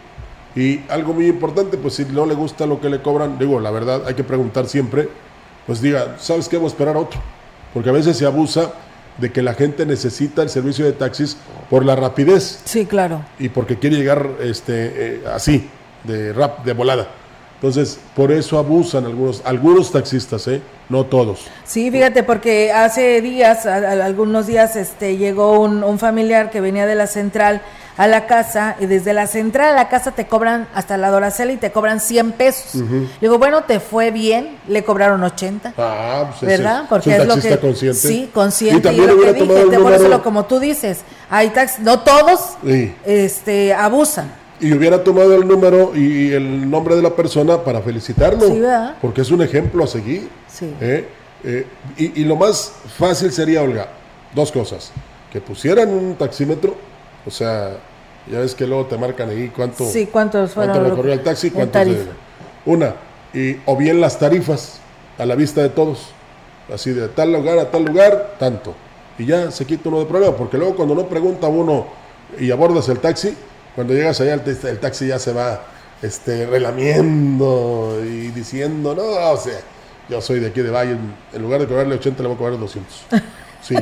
[0.55, 3.71] Y algo muy importante, pues si no le gusta lo que le cobran, digo, la
[3.71, 5.09] verdad hay que preguntar siempre,
[5.65, 6.57] pues diga, ¿sabes qué?
[6.57, 7.19] Voy a esperar otro,
[7.73, 8.73] porque a veces se abusa
[9.17, 11.37] de que la gente necesita el servicio de taxis
[11.69, 12.61] por la rapidez.
[12.65, 13.23] Sí, claro.
[13.39, 15.69] Y porque quiere llegar este, eh, así,
[16.03, 17.07] de rap, de volada.
[17.55, 20.61] Entonces, por eso abusan algunos, algunos taxistas, ¿eh?
[20.89, 21.45] No todos.
[21.63, 26.95] Sí, fíjate, porque hace días, algunos días, este, llegó un, un familiar que venía de
[26.95, 27.61] la central
[27.97, 31.51] a la casa y desde la central a la casa te cobran hasta la Doracela
[31.51, 32.83] y te cobran 100 pesos.
[33.19, 35.73] Digo, bueno, te fue bien, le cobraron 80.
[35.77, 36.85] Ah, pues ¿Verdad?
[36.89, 37.99] Porque es, lo que consciente.
[37.99, 40.23] Sí, consciente y, lo que dije, te número...
[40.23, 42.57] como tú dices, hay taxis, no todos
[43.05, 44.31] este abusan.
[44.59, 48.47] Y hubiera tomado el número y el nombre de la persona para felicitarlo.
[48.47, 48.61] Sí,
[49.01, 50.29] porque es un ejemplo a seguir.
[50.47, 50.71] Sí.
[50.79, 51.07] ¿eh?
[51.43, 51.65] Eh,
[51.97, 53.87] y, y lo más fácil sería, Olga,
[54.35, 54.91] dos cosas.
[55.33, 56.75] Que pusieran un taxímetro
[57.25, 57.77] o sea,
[58.29, 61.51] ya ves que luego te marcan ahí cuánto, sí, cuántos fueron cuánto recorrió el taxi,
[61.51, 62.05] cuántos de,
[62.65, 62.95] una,
[63.33, 64.79] y, o bien las tarifas
[65.17, 66.09] a la vista de todos,
[66.73, 68.75] así de tal lugar a tal lugar, tanto,
[69.17, 71.87] y ya se quita uno de problema, porque luego cuando no pregunta uno
[72.39, 73.35] y abordas el taxi,
[73.75, 75.61] cuando llegas allá el, taxi ya se va
[76.01, 79.59] este, relamiendo y diciendo, no, o sea,
[80.09, 80.97] yo soy de aquí de Valle,
[81.33, 83.05] en lugar de cobrarle 80 le voy a cobrar 200.
[83.61, 83.75] Sí,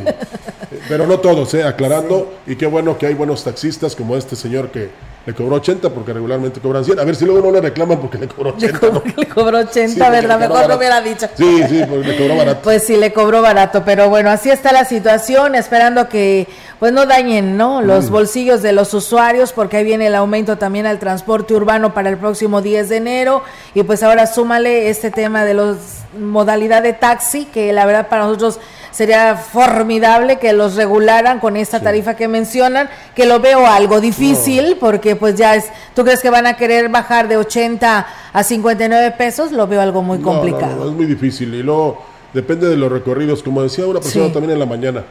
[0.88, 1.64] pero no todos, ¿eh?
[1.64, 2.34] aclarando.
[2.46, 4.90] Y qué bueno que hay buenos taxistas como este señor que,
[5.26, 6.99] le cobró 80 porque regularmente cobran 100.
[6.99, 8.80] A ver si luego no le reclaman porque le cobró 80.
[9.17, 10.39] Le, cobró 80, ¿verdad?
[10.39, 11.28] Mejor lo hubiera dicho.
[11.36, 12.61] Sí, sí, porque le cobró barato.
[12.63, 16.47] Pues sí, le cobró barato, pero bueno, así está la situación, esperando que
[16.80, 17.82] pues no dañen, ¿no?
[17.82, 18.13] Los mm.
[18.13, 22.17] bolsillos de los usuarios, porque ahí viene el aumento también al transporte urbano para el
[22.17, 23.43] próximo 10 de enero
[23.76, 25.78] y pues ahora súmale este tema de los
[26.17, 28.59] modalidad de taxi, que la verdad para nosotros
[28.91, 34.78] sería formidable que los regularan con esta tarifa que mencionan, que lo veo algo difícil,
[34.80, 35.65] porque pues ya es,
[35.95, 39.51] ¿tú crees que van a querer bajar de 80 a 59 pesos?
[39.51, 40.89] Lo veo algo muy complicado.
[40.89, 42.01] es muy difícil y luego
[42.34, 45.03] depende de los recorridos, como decía una persona también en la mañana,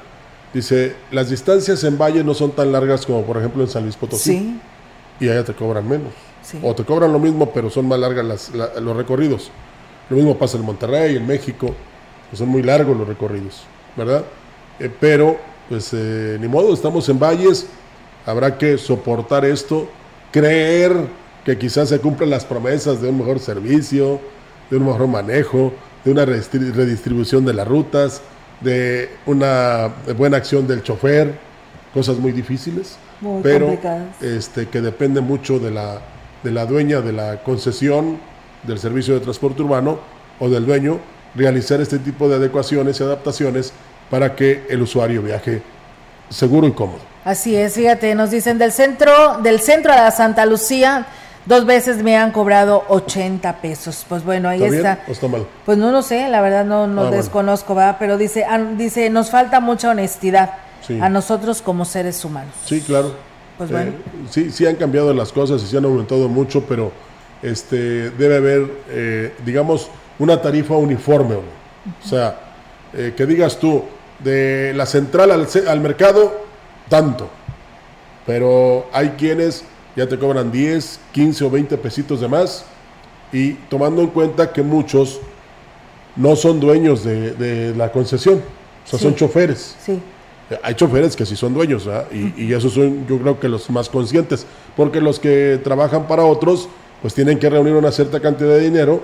[0.53, 3.97] dice, las distancias en Valle no son tan largas como por ejemplo en San Luis
[3.97, 4.59] Potosí.
[5.21, 6.13] Y allá te cobran menos.
[6.63, 8.51] O te cobran lo mismo, pero son más largas
[8.81, 9.51] los recorridos.
[10.09, 11.75] Lo mismo pasa en Monterrey, en México,
[12.31, 13.65] que son muy largos los recorridos,
[13.97, 14.25] ¿verdad?
[14.79, 15.37] Eh, pero,
[15.69, 17.67] pues, eh, ni modo, estamos en valles,
[18.29, 19.89] habrá que soportar esto,
[20.31, 20.93] creer
[21.45, 24.21] que quizás se cumplan las promesas de un mejor servicio,
[24.71, 25.73] de un mejor manejo,
[26.05, 28.21] de una redistribución de las rutas,
[28.61, 31.39] de una buena acción del chofer,
[31.95, 32.99] cosas muy difíciles,
[33.43, 33.79] pero
[34.21, 35.99] este, que depende mucho de la,
[36.43, 38.19] de la dueña de la concesión
[38.63, 40.01] del servicio de transporte urbano
[40.39, 40.99] o del dueño
[41.35, 43.73] realizar este tipo de adecuaciones y adaptaciones
[44.11, 45.63] para que el usuario viaje
[46.31, 47.01] seguro y cómodo.
[47.25, 51.07] Así es, fíjate, nos dicen del centro, del centro a la Santa Lucía,
[51.45, 54.07] dos veces me han cobrado 80 pesos.
[54.09, 55.01] Pues bueno, ahí está.
[55.09, 55.47] ¿O está mal?
[55.67, 59.31] Pues no lo sé, la verdad no, no ah, desconozco, va, pero dice, dice, nos
[59.31, 60.55] falta mucha honestidad
[61.01, 62.55] a nosotros como seres humanos.
[62.65, 63.13] Sí, claro.
[63.59, 63.91] Pues bueno.
[63.91, 66.93] Eh, sí, sí han cambiado las cosas y se han aumentado mucho, pero
[67.43, 71.35] este, debe haber, eh, digamos, una tarifa uniforme.
[71.35, 72.39] O sea,
[72.95, 73.85] eh, que digas tú,
[74.21, 76.33] de la central al, al, mercado,
[76.89, 77.29] tanto.
[78.27, 79.65] Pero hay quienes
[79.97, 82.65] ya te cobran 10, 15 o 20 pesitos de más.
[83.33, 85.21] Y tomando en cuenta que muchos
[86.17, 88.43] no son dueños de, la concesión,
[88.85, 89.77] o sea, son choferes.
[89.85, 90.01] Sí.
[90.63, 93.89] Hay choferes que sí son dueños, y, y esos son yo creo que los más
[93.91, 96.69] conscientes, porque los que trabajan para otros,
[97.03, 99.03] pues tienen que reunir una cierta cantidad de dinero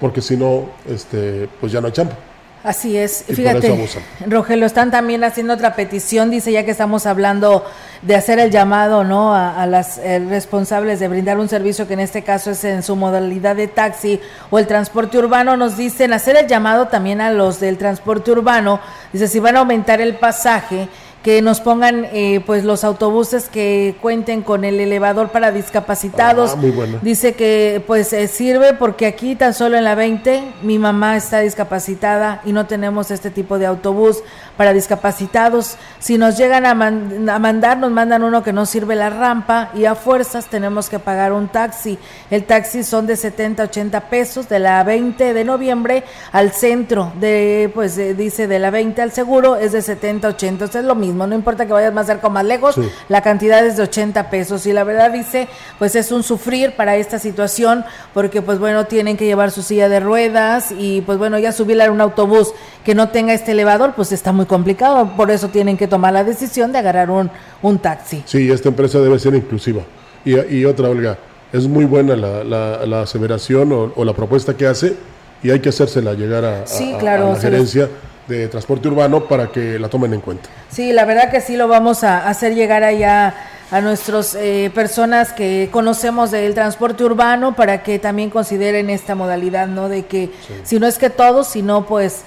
[0.00, 2.16] porque si no, este, pues ya no hay champa.
[2.64, 3.26] Así es.
[3.28, 3.90] Fíjate,
[4.26, 7.62] Rogelio, están también haciendo otra petición, dice ya que estamos hablando
[8.00, 9.34] de hacer el llamado ¿no?
[9.34, 12.96] a, las eh, responsables de brindar un servicio que en este caso es en su
[12.96, 17.60] modalidad de taxi o el transporte urbano, nos dicen hacer el llamado también a los
[17.60, 18.80] del transporte urbano,
[19.12, 20.88] dice si van a aumentar el pasaje,
[21.24, 26.50] que nos pongan eh, pues los autobuses que cuenten con el elevador para discapacitados.
[26.52, 26.98] Ah, muy bueno.
[27.00, 31.40] Dice que pues eh, sirve porque aquí tan solo en la 20 mi mamá está
[31.40, 34.22] discapacitada y no tenemos este tipo de autobús
[34.58, 35.78] para discapacitados.
[35.98, 39.86] Si nos llegan a, a mandar, nos mandan uno que no sirve la rampa y
[39.86, 41.98] a fuerzas tenemos que pagar un taxi.
[42.30, 47.70] El taxi son de 70, 80 pesos de la 20 de noviembre al centro de
[47.74, 51.34] pues dice de la 20 al seguro es de 70, 80, es lo mismo no
[51.34, 52.76] importa que vayas más cerca o más lejos,
[53.08, 55.48] la cantidad es de 80 pesos y la verdad dice,
[55.78, 59.88] pues es un sufrir para esta situación porque pues bueno, tienen que llevar su silla
[59.88, 62.52] de ruedas y pues bueno, ya subir a un autobús
[62.84, 66.24] que no tenga este elevador, pues está muy complicado, por eso tienen que tomar la
[66.24, 67.30] decisión de agarrar un,
[67.62, 68.22] un taxi.
[68.26, 69.82] Sí, esta empresa debe ser inclusiva.
[70.24, 71.18] Y, otra, Olga,
[71.52, 72.42] es muy buena la,
[72.86, 74.96] la, aseveración o, la propuesta que hace
[75.42, 76.64] y hay que hacérsela llegar a,
[77.02, 77.88] la gerencia
[78.28, 80.48] de transporte urbano para que la tomen en cuenta.
[80.70, 83.34] Sí, la verdad que sí lo vamos a hacer llegar allá
[83.70, 89.66] a nuestras eh, personas que conocemos del transporte urbano para que también consideren esta modalidad,
[89.68, 89.88] ¿no?
[89.88, 90.30] De que
[90.62, 92.22] si no es que todos, sino pues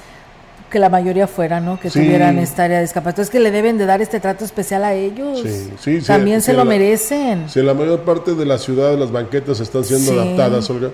[0.69, 1.79] que la mayoría fuera, ¿no?
[1.79, 3.21] Que tuvieran esta área de discapacidad.
[3.21, 5.41] Es que le deben de dar este trato especial a ellos.
[5.41, 7.49] Sí, sí, También se lo merecen.
[7.49, 10.89] Si la mayor parte de la ciudad las banquetas están siendo adaptadas, Olga,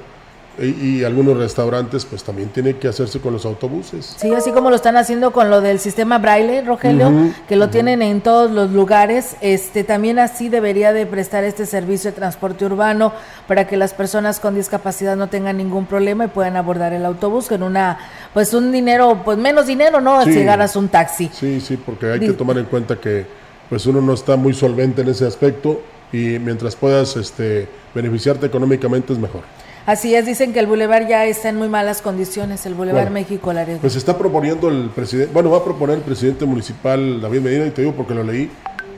[0.59, 4.15] y, algunos restaurantes pues también tienen que hacerse con los autobuses.
[4.17, 7.11] Sí, así como lo están haciendo con lo del sistema braille, Rogelio,
[7.47, 12.11] que lo tienen en todos los lugares, este también así debería de prestar este servicio
[12.11, 13.13] de transporte urbano
[13.47, 17.47] para que las personas con discapacidad no tengan ningún problema y puedan abordar el autobús
[17.47, 17.97] con una
[18.33, 20.23] pues un dinero, pues menos dinero, ¿no?
[20.23, 21.29] Si llegaras un taxi.
[21.33, 23.25] Sí, sí, porque hay que tomar en cuenta que
[23.69, 25.81] pues uno no está muy solvente en ese aspecto
[26.11, 29.41] y mientras puedas este beneficiarte económicamente es mejor.
[29.85, 33.51] Así es, dicen que el bulevar ya está en muy malas condiciones, el bulevar México
[33.51, 33.79] Laredo.
[33.79, 37.71] Pues está proponiendo el presidente, bueno, va a proponer el presidente municipal David Medina, y
[37.71, 38.49] te digo porque lo leí,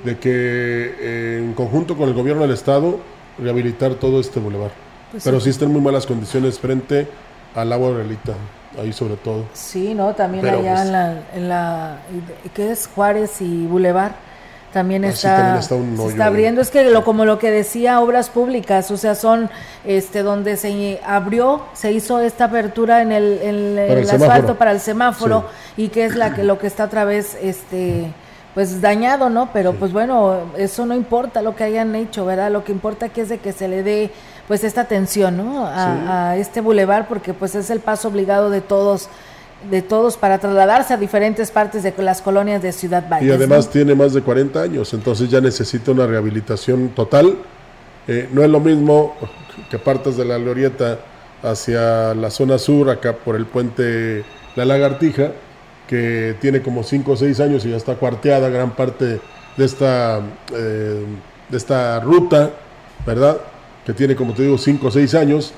[0.04, 3.00] de que eh, en conjunto con el gobierno del estado
[3.40, 4.72] rehabilitar todo este bulevar.
[5.10, 5.50] Pues Pero sí.
[5.50, 7.08] está en muy malas condiciones frente
[7.56, 8.34] al agua realita,
[8.80, 9.46] ahí sobre todo.
[9.54, 11.98] Sí, no, también allá pues en, la, en la,
[12.54, 12.88] ¿qué es?
[12.94, 14.12] Juárez y Boulevard
[14.76, 15.74] también está, se
[16.10, 16.60] está abriendo.
[16.60, 19.50] Es que lo, como lo que decía Obras Públicas, o sea, son
[19.86, 25.46] este donde se abrió, se hizo esta apertura en el, asfalto para el semáforo
[25.78, 28.12] y que es la que lo que está otra vez este
[28.54, 29.50] pues dañado, ¿no?
[29.54, 32.52] Pero pues bueno, eso no importa lo que hayan hecho, ¿verdad?
[32.52, 34.12] Lo que importa que es de que se le dé
[34.46, 35.66] pues esta atención, ¿no?
[35.66, 39.08] A, a este bulevar porque pues es el paso obligado de todos
[39.70, 43.26] de todos para trasladarse a diferentes partes de las colonias de Ciudad Valle.
[43.26, 47.38] Y además tiene más de 40 años, entonces ya necesita una rehabilitación total.
[48.08, 49.16] Eh, no es lo mismo
[49.70, 51.00] que partas de la glorieta
[51.42, 54.24] hacia la zona sur, acá por el puente
[54.56, 55.32] La Lagartija,
[55.88, 59.20] que tiene como 5 o 6 años y ya está cuarteada gran parte
[59.58, 60.22] de esta,
[60.54, 61.06] eh,
[61.50, 62.52] de esta ruta,
[63.06, 63.38] ¿verdad?
[63.86, 65.54] Que tiene, como te digo, 5 o 6 años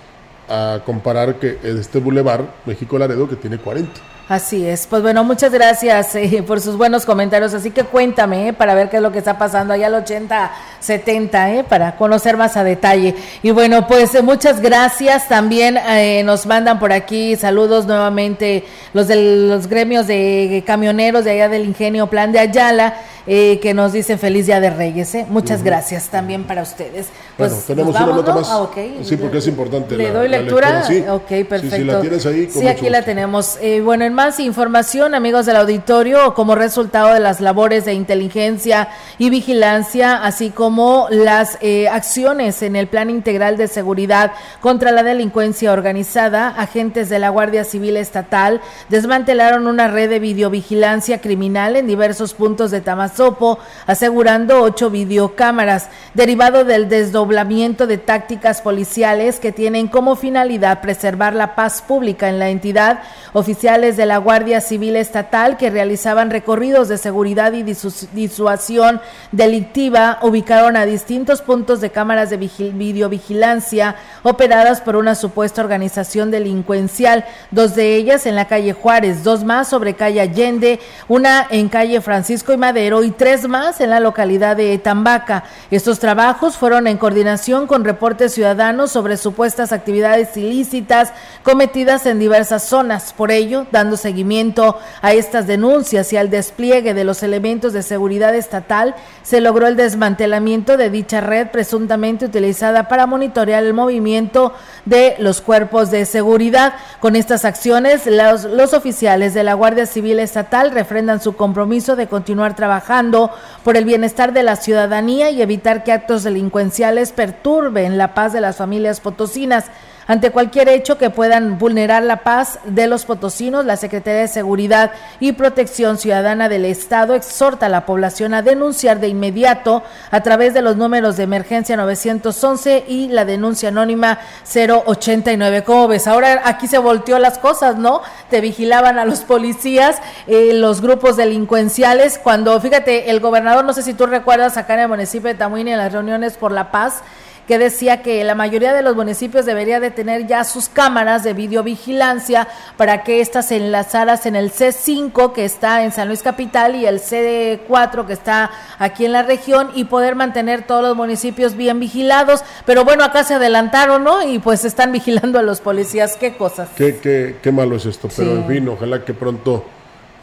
[0.50, 4.17] a comparar que este Boulevard México Laredo que tiene 40.
[4.30, 4.88] Así es.
[4.88, 7.54] Pues bueno, muchas gracias eh, por sus buenos comentarios.
[7.54, 10.52] Así que cuéntame eh, para ver qué es lo que está pasando allá al 80,
[10.82, 13.16] 70, eh, para conocer más a detalle.
[13.42, 15.30] Y bueno, pues eh, muchas gracias.
[15.30, 15.80] También
[16.26, 21.64] nos mandan por aquí saludos nuevamente los de los gremios de camioneros de allá del
[21.64, 22.96] Ingenio Plan de Ayala.
[23.30, 25.14] Eh, que nos dicen feliz Día de Reyes.
[25.14, 25.26] ¿eh?
[25.28, 27.08] Muchas gracias también para ustedes.
[27.36, 28.48] Pues, bueno, tenemos una nota más.
[28.50, 28.70] Ah,
[29.04, 29.98] sí, porque es importante.
[29.98, 30.86] Le doy lectura.
[30.88, 31.04] Sí.
[31.10, 31.76] Ok, perfecto.
[31.76, 32.50] Sí, si la tienes ahí.
[32.50, 33.58] sí, aquí la tenemos.
[33.62, 38.88] Eh, bueno, en más información, amigos del auditorio, como resultado de las labores de inteligencia
[39.20, 45.04] y vigilancia, así como las eh, acciones en el Plan Integral de Seguridad contra la
[45.04, 48.60] Delincuencia Organizada, agentes de la Guardia Civil Estatal
[48.90, 55.90] desmantelaron una red de videovigilancia criminal en diversos puntos de Tamaulipas Sopo, asegurando ocho videocámaras,
[56.16, 62.40] derivado del desdoblamiento de tácticas policiales que tienen como finalidad preservar la paz pública en
[62.40, 63.04] la entidad.
[63.34, 69.02] Oficiales de la Guardia Civil Estatal que realizaban recorridos de seguridad y disuasión
[69.32, 77.26] delictiva ubicaron a distintos puntos de cámaras de videovigilancia operadas por una supuesta organización delincuencial,
[77.52, 82.02] dos de ellas en la calle Juárez, dos más sobre calle Allende, una en calle
[82.02, 85.44] Francisco y Madero y tres más en la localidad de Tambaca.
[85.72, 91.12] Estos trabajos fueron en coordinación con reportes ciudadanos sobre supuestas actividades ilícitas
[91.44, 93.14] cometidas en diversas zonas.
[93.14, 98.36] Por ello, dando seguimiento a estas denuncias y al despliegue de los elementos de seguridad
[98.36, 104.54] estatal, se logró el desmantelamiento de dicha red presuntamente utilizada para monitorear el movimiento
[104.86, 106.74] de los cuerpos de seguridad.
[107.00, 112.08] Con estas acciones, los, los oficiales de la Guardia Civil Estatal refrendan su compromiso de
[112.08, 113.32] continuar trabajando
[113.64, 118.42] por el bienestar de la ciudadanía y evitar que actos delincuenciales perturben la paz de
[118.42, 119.66] las familias potosinas.
[120.08, 124.92] Ante cualquier hecho que puedan vulnerar la paz de los potosinos, la Secretaría de Seguridad
[125.20, 130.54] y Protección Ciudadana del Estado exhorta a la población a denunciar de inmediato a través
[130.54, 135.66] de los números de emergencia 911 y la denuncia anónima 089.
[135.66, 136.08] ¿Cómo ves?
[136.08, 138.02] Ahora aquí se volteó las cosas, ¿no?
[138.30, 139.98] Te vigilaban a los policías,
[140.28, 144.80] eh, los grupos delincuenciales, cuando, fíjate, el gobernador, no sé si tú recuerdas acá en
[144.80, 147.02] el municipio de Tamuín en las reuniones por la paz,
[147.48, 151.34] que decía que la mayoría de los municipios debería de tener ya sus cámaras de
[151.34, 156.86] videovigilancia para que estas enlazaras en el C5 que está en San Luis Capital y
[156.86, 161.80] el C4 que está aquí en la región y poder mantener todos los municipios bien
[161.80, 162.44] vigilados.
[162.66, 164.22] Pero bueno, acá se adelantaron, ¿no?
[164.22, 166.18] Y pues están vigilando a los policías.
[166.18, 166.70] ¿Qué cosas?
[166.76, 169.64] Qué, qué, qué malo es esto, pero en fin, ojalá que pronto,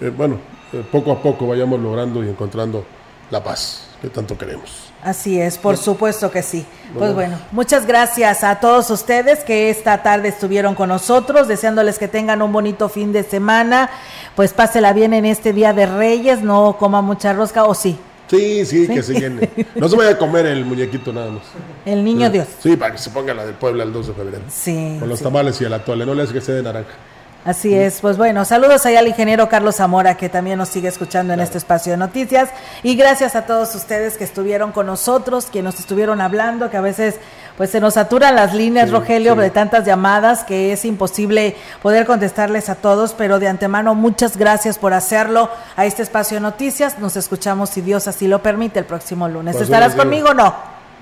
[0.01, 0.39] eh, bueno,
[0.75, 2.85] eh, poco a poco vayamos logrando y encontrando
[3.31, 4.84] la paz que tanto queremos.
[5.05, 6.65] Así es, por supuesto que sí.
[6.97, 12.09] Pues bueno, muchas gracias a todos ustedes que esta tarde estuvieron con nosotros, deseándoles que
[12.09, 13.91] tengan un bonito fin de semana.
[14.35, 17.99] Pues pásela bien en este Día de Reyes, no coma mucha rosca, o sí.
[18.29, 19.51] Sí, sí, que se llene.
[19.75, 21.43] No se vaya a comer el muñequito nada más.
[21.85, 22.49] El niño Dios.
[22.63, 24.43] Sí, para que se ponga la del pueblo el 2 de febrero.
[24.49, 24.97] Sí.
[24.99, 26.95] Con los tamales y el atole, no le hace que sea de naranja.
[27.45, 31.34] Así es, pues bueno, saludos allá al ingeniero Carlos Zamora que también nos sigue escuchando
[31.34, 32.49] en este espacio de noticias
[32.82, 36.80] y gracias a todos ustedes que estuvieron con nosotros, que nos estuvieron hablando, que a
[36.80, 37.16] veces
[37.59, 42.70] pues se nos saturan las líneas, Rogelio, de tantas llamadas que es imposible poder contestarles
[42.70, 46.99] a todos, pero de antemano muchas gracias por hacerlo a este espacio de noticias.
[46.99, 49.55] Nos escuchamos si Dios así lo permite el próximo lunes.
[49.55, 50.55] Pues ¿Estarás conmigo o no?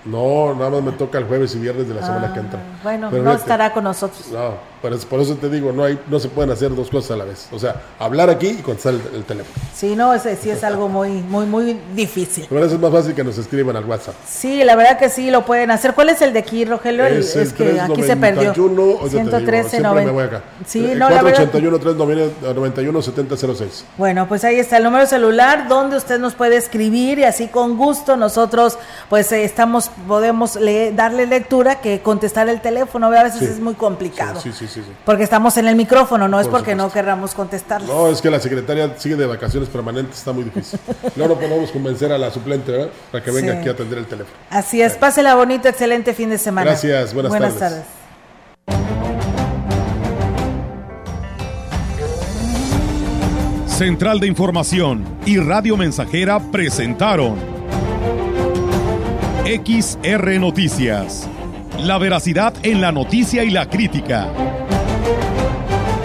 [0.07, 2.59] No, nada más me toca el jueves y viernes de la semana que entra.
[2.83, 4.27] Bueno, no estará con nosotros.
[4.33, 7.13] No Por eso, por eso te digo, no hay, no se pueden hacer dos cosas
[7.13, 7.47] a la vez.
[7.53, 9.55] O sea, hablar aquí y contestar el, teléfono.
[9.75, 12.47] Sí, no, ese sí es algo muy, muy, muy difícil.
[12.49, 14.15] Pero eso es más fácil que nos escriban al WhatsApp.
[14.27, 15.95] Sí, la verdad que sí lo pueden hacer.
[15.95, 17.07] ¿Cuál es el de aquí, Rogelio?
[17.07, 18.53] Es, es que aquí se perdió.
[18.55, 20.13] 113 90.
[20.13, 20.43] Me acá.
[20.67, 23.85] Sí, eh, no, 481 391 7006.
[23.97, 27.77] Bueno, pues ahí está el número celular donde usted nos puede escribir y así con
[27.77, 28.79] gusto nosotros
[29.09, 30.59] pues eh, estamos podemos
[30.95, 34.41] darle lectura que contestar el teléfono, a veces es muy complicado.
[34.41, 34.72] Sí, sí, sí,
[35.05, 37.83] Porque estamos en el micrófono, no es porque no querramos contestar.
[37.83, 40.79] No, es que la secretaria sigue de vacaciones permanentes, está muy difícil.
[41.17, 44.37] Luego no podemos convencer a la suplente para que venga aquí a atender el teléfono.
[44.51, 46.71] Así es, pásela bonito, excelente fin de semana.
[46.71, 47.83] Gracias, buenas, buenas tardes.
[53.67, 57.35] Central de Información y Radio Mensajera presentaron
[59.45, 61.29] XR Noticias.
[61.81, 64.29] La veracidad en la noticia y la crítica.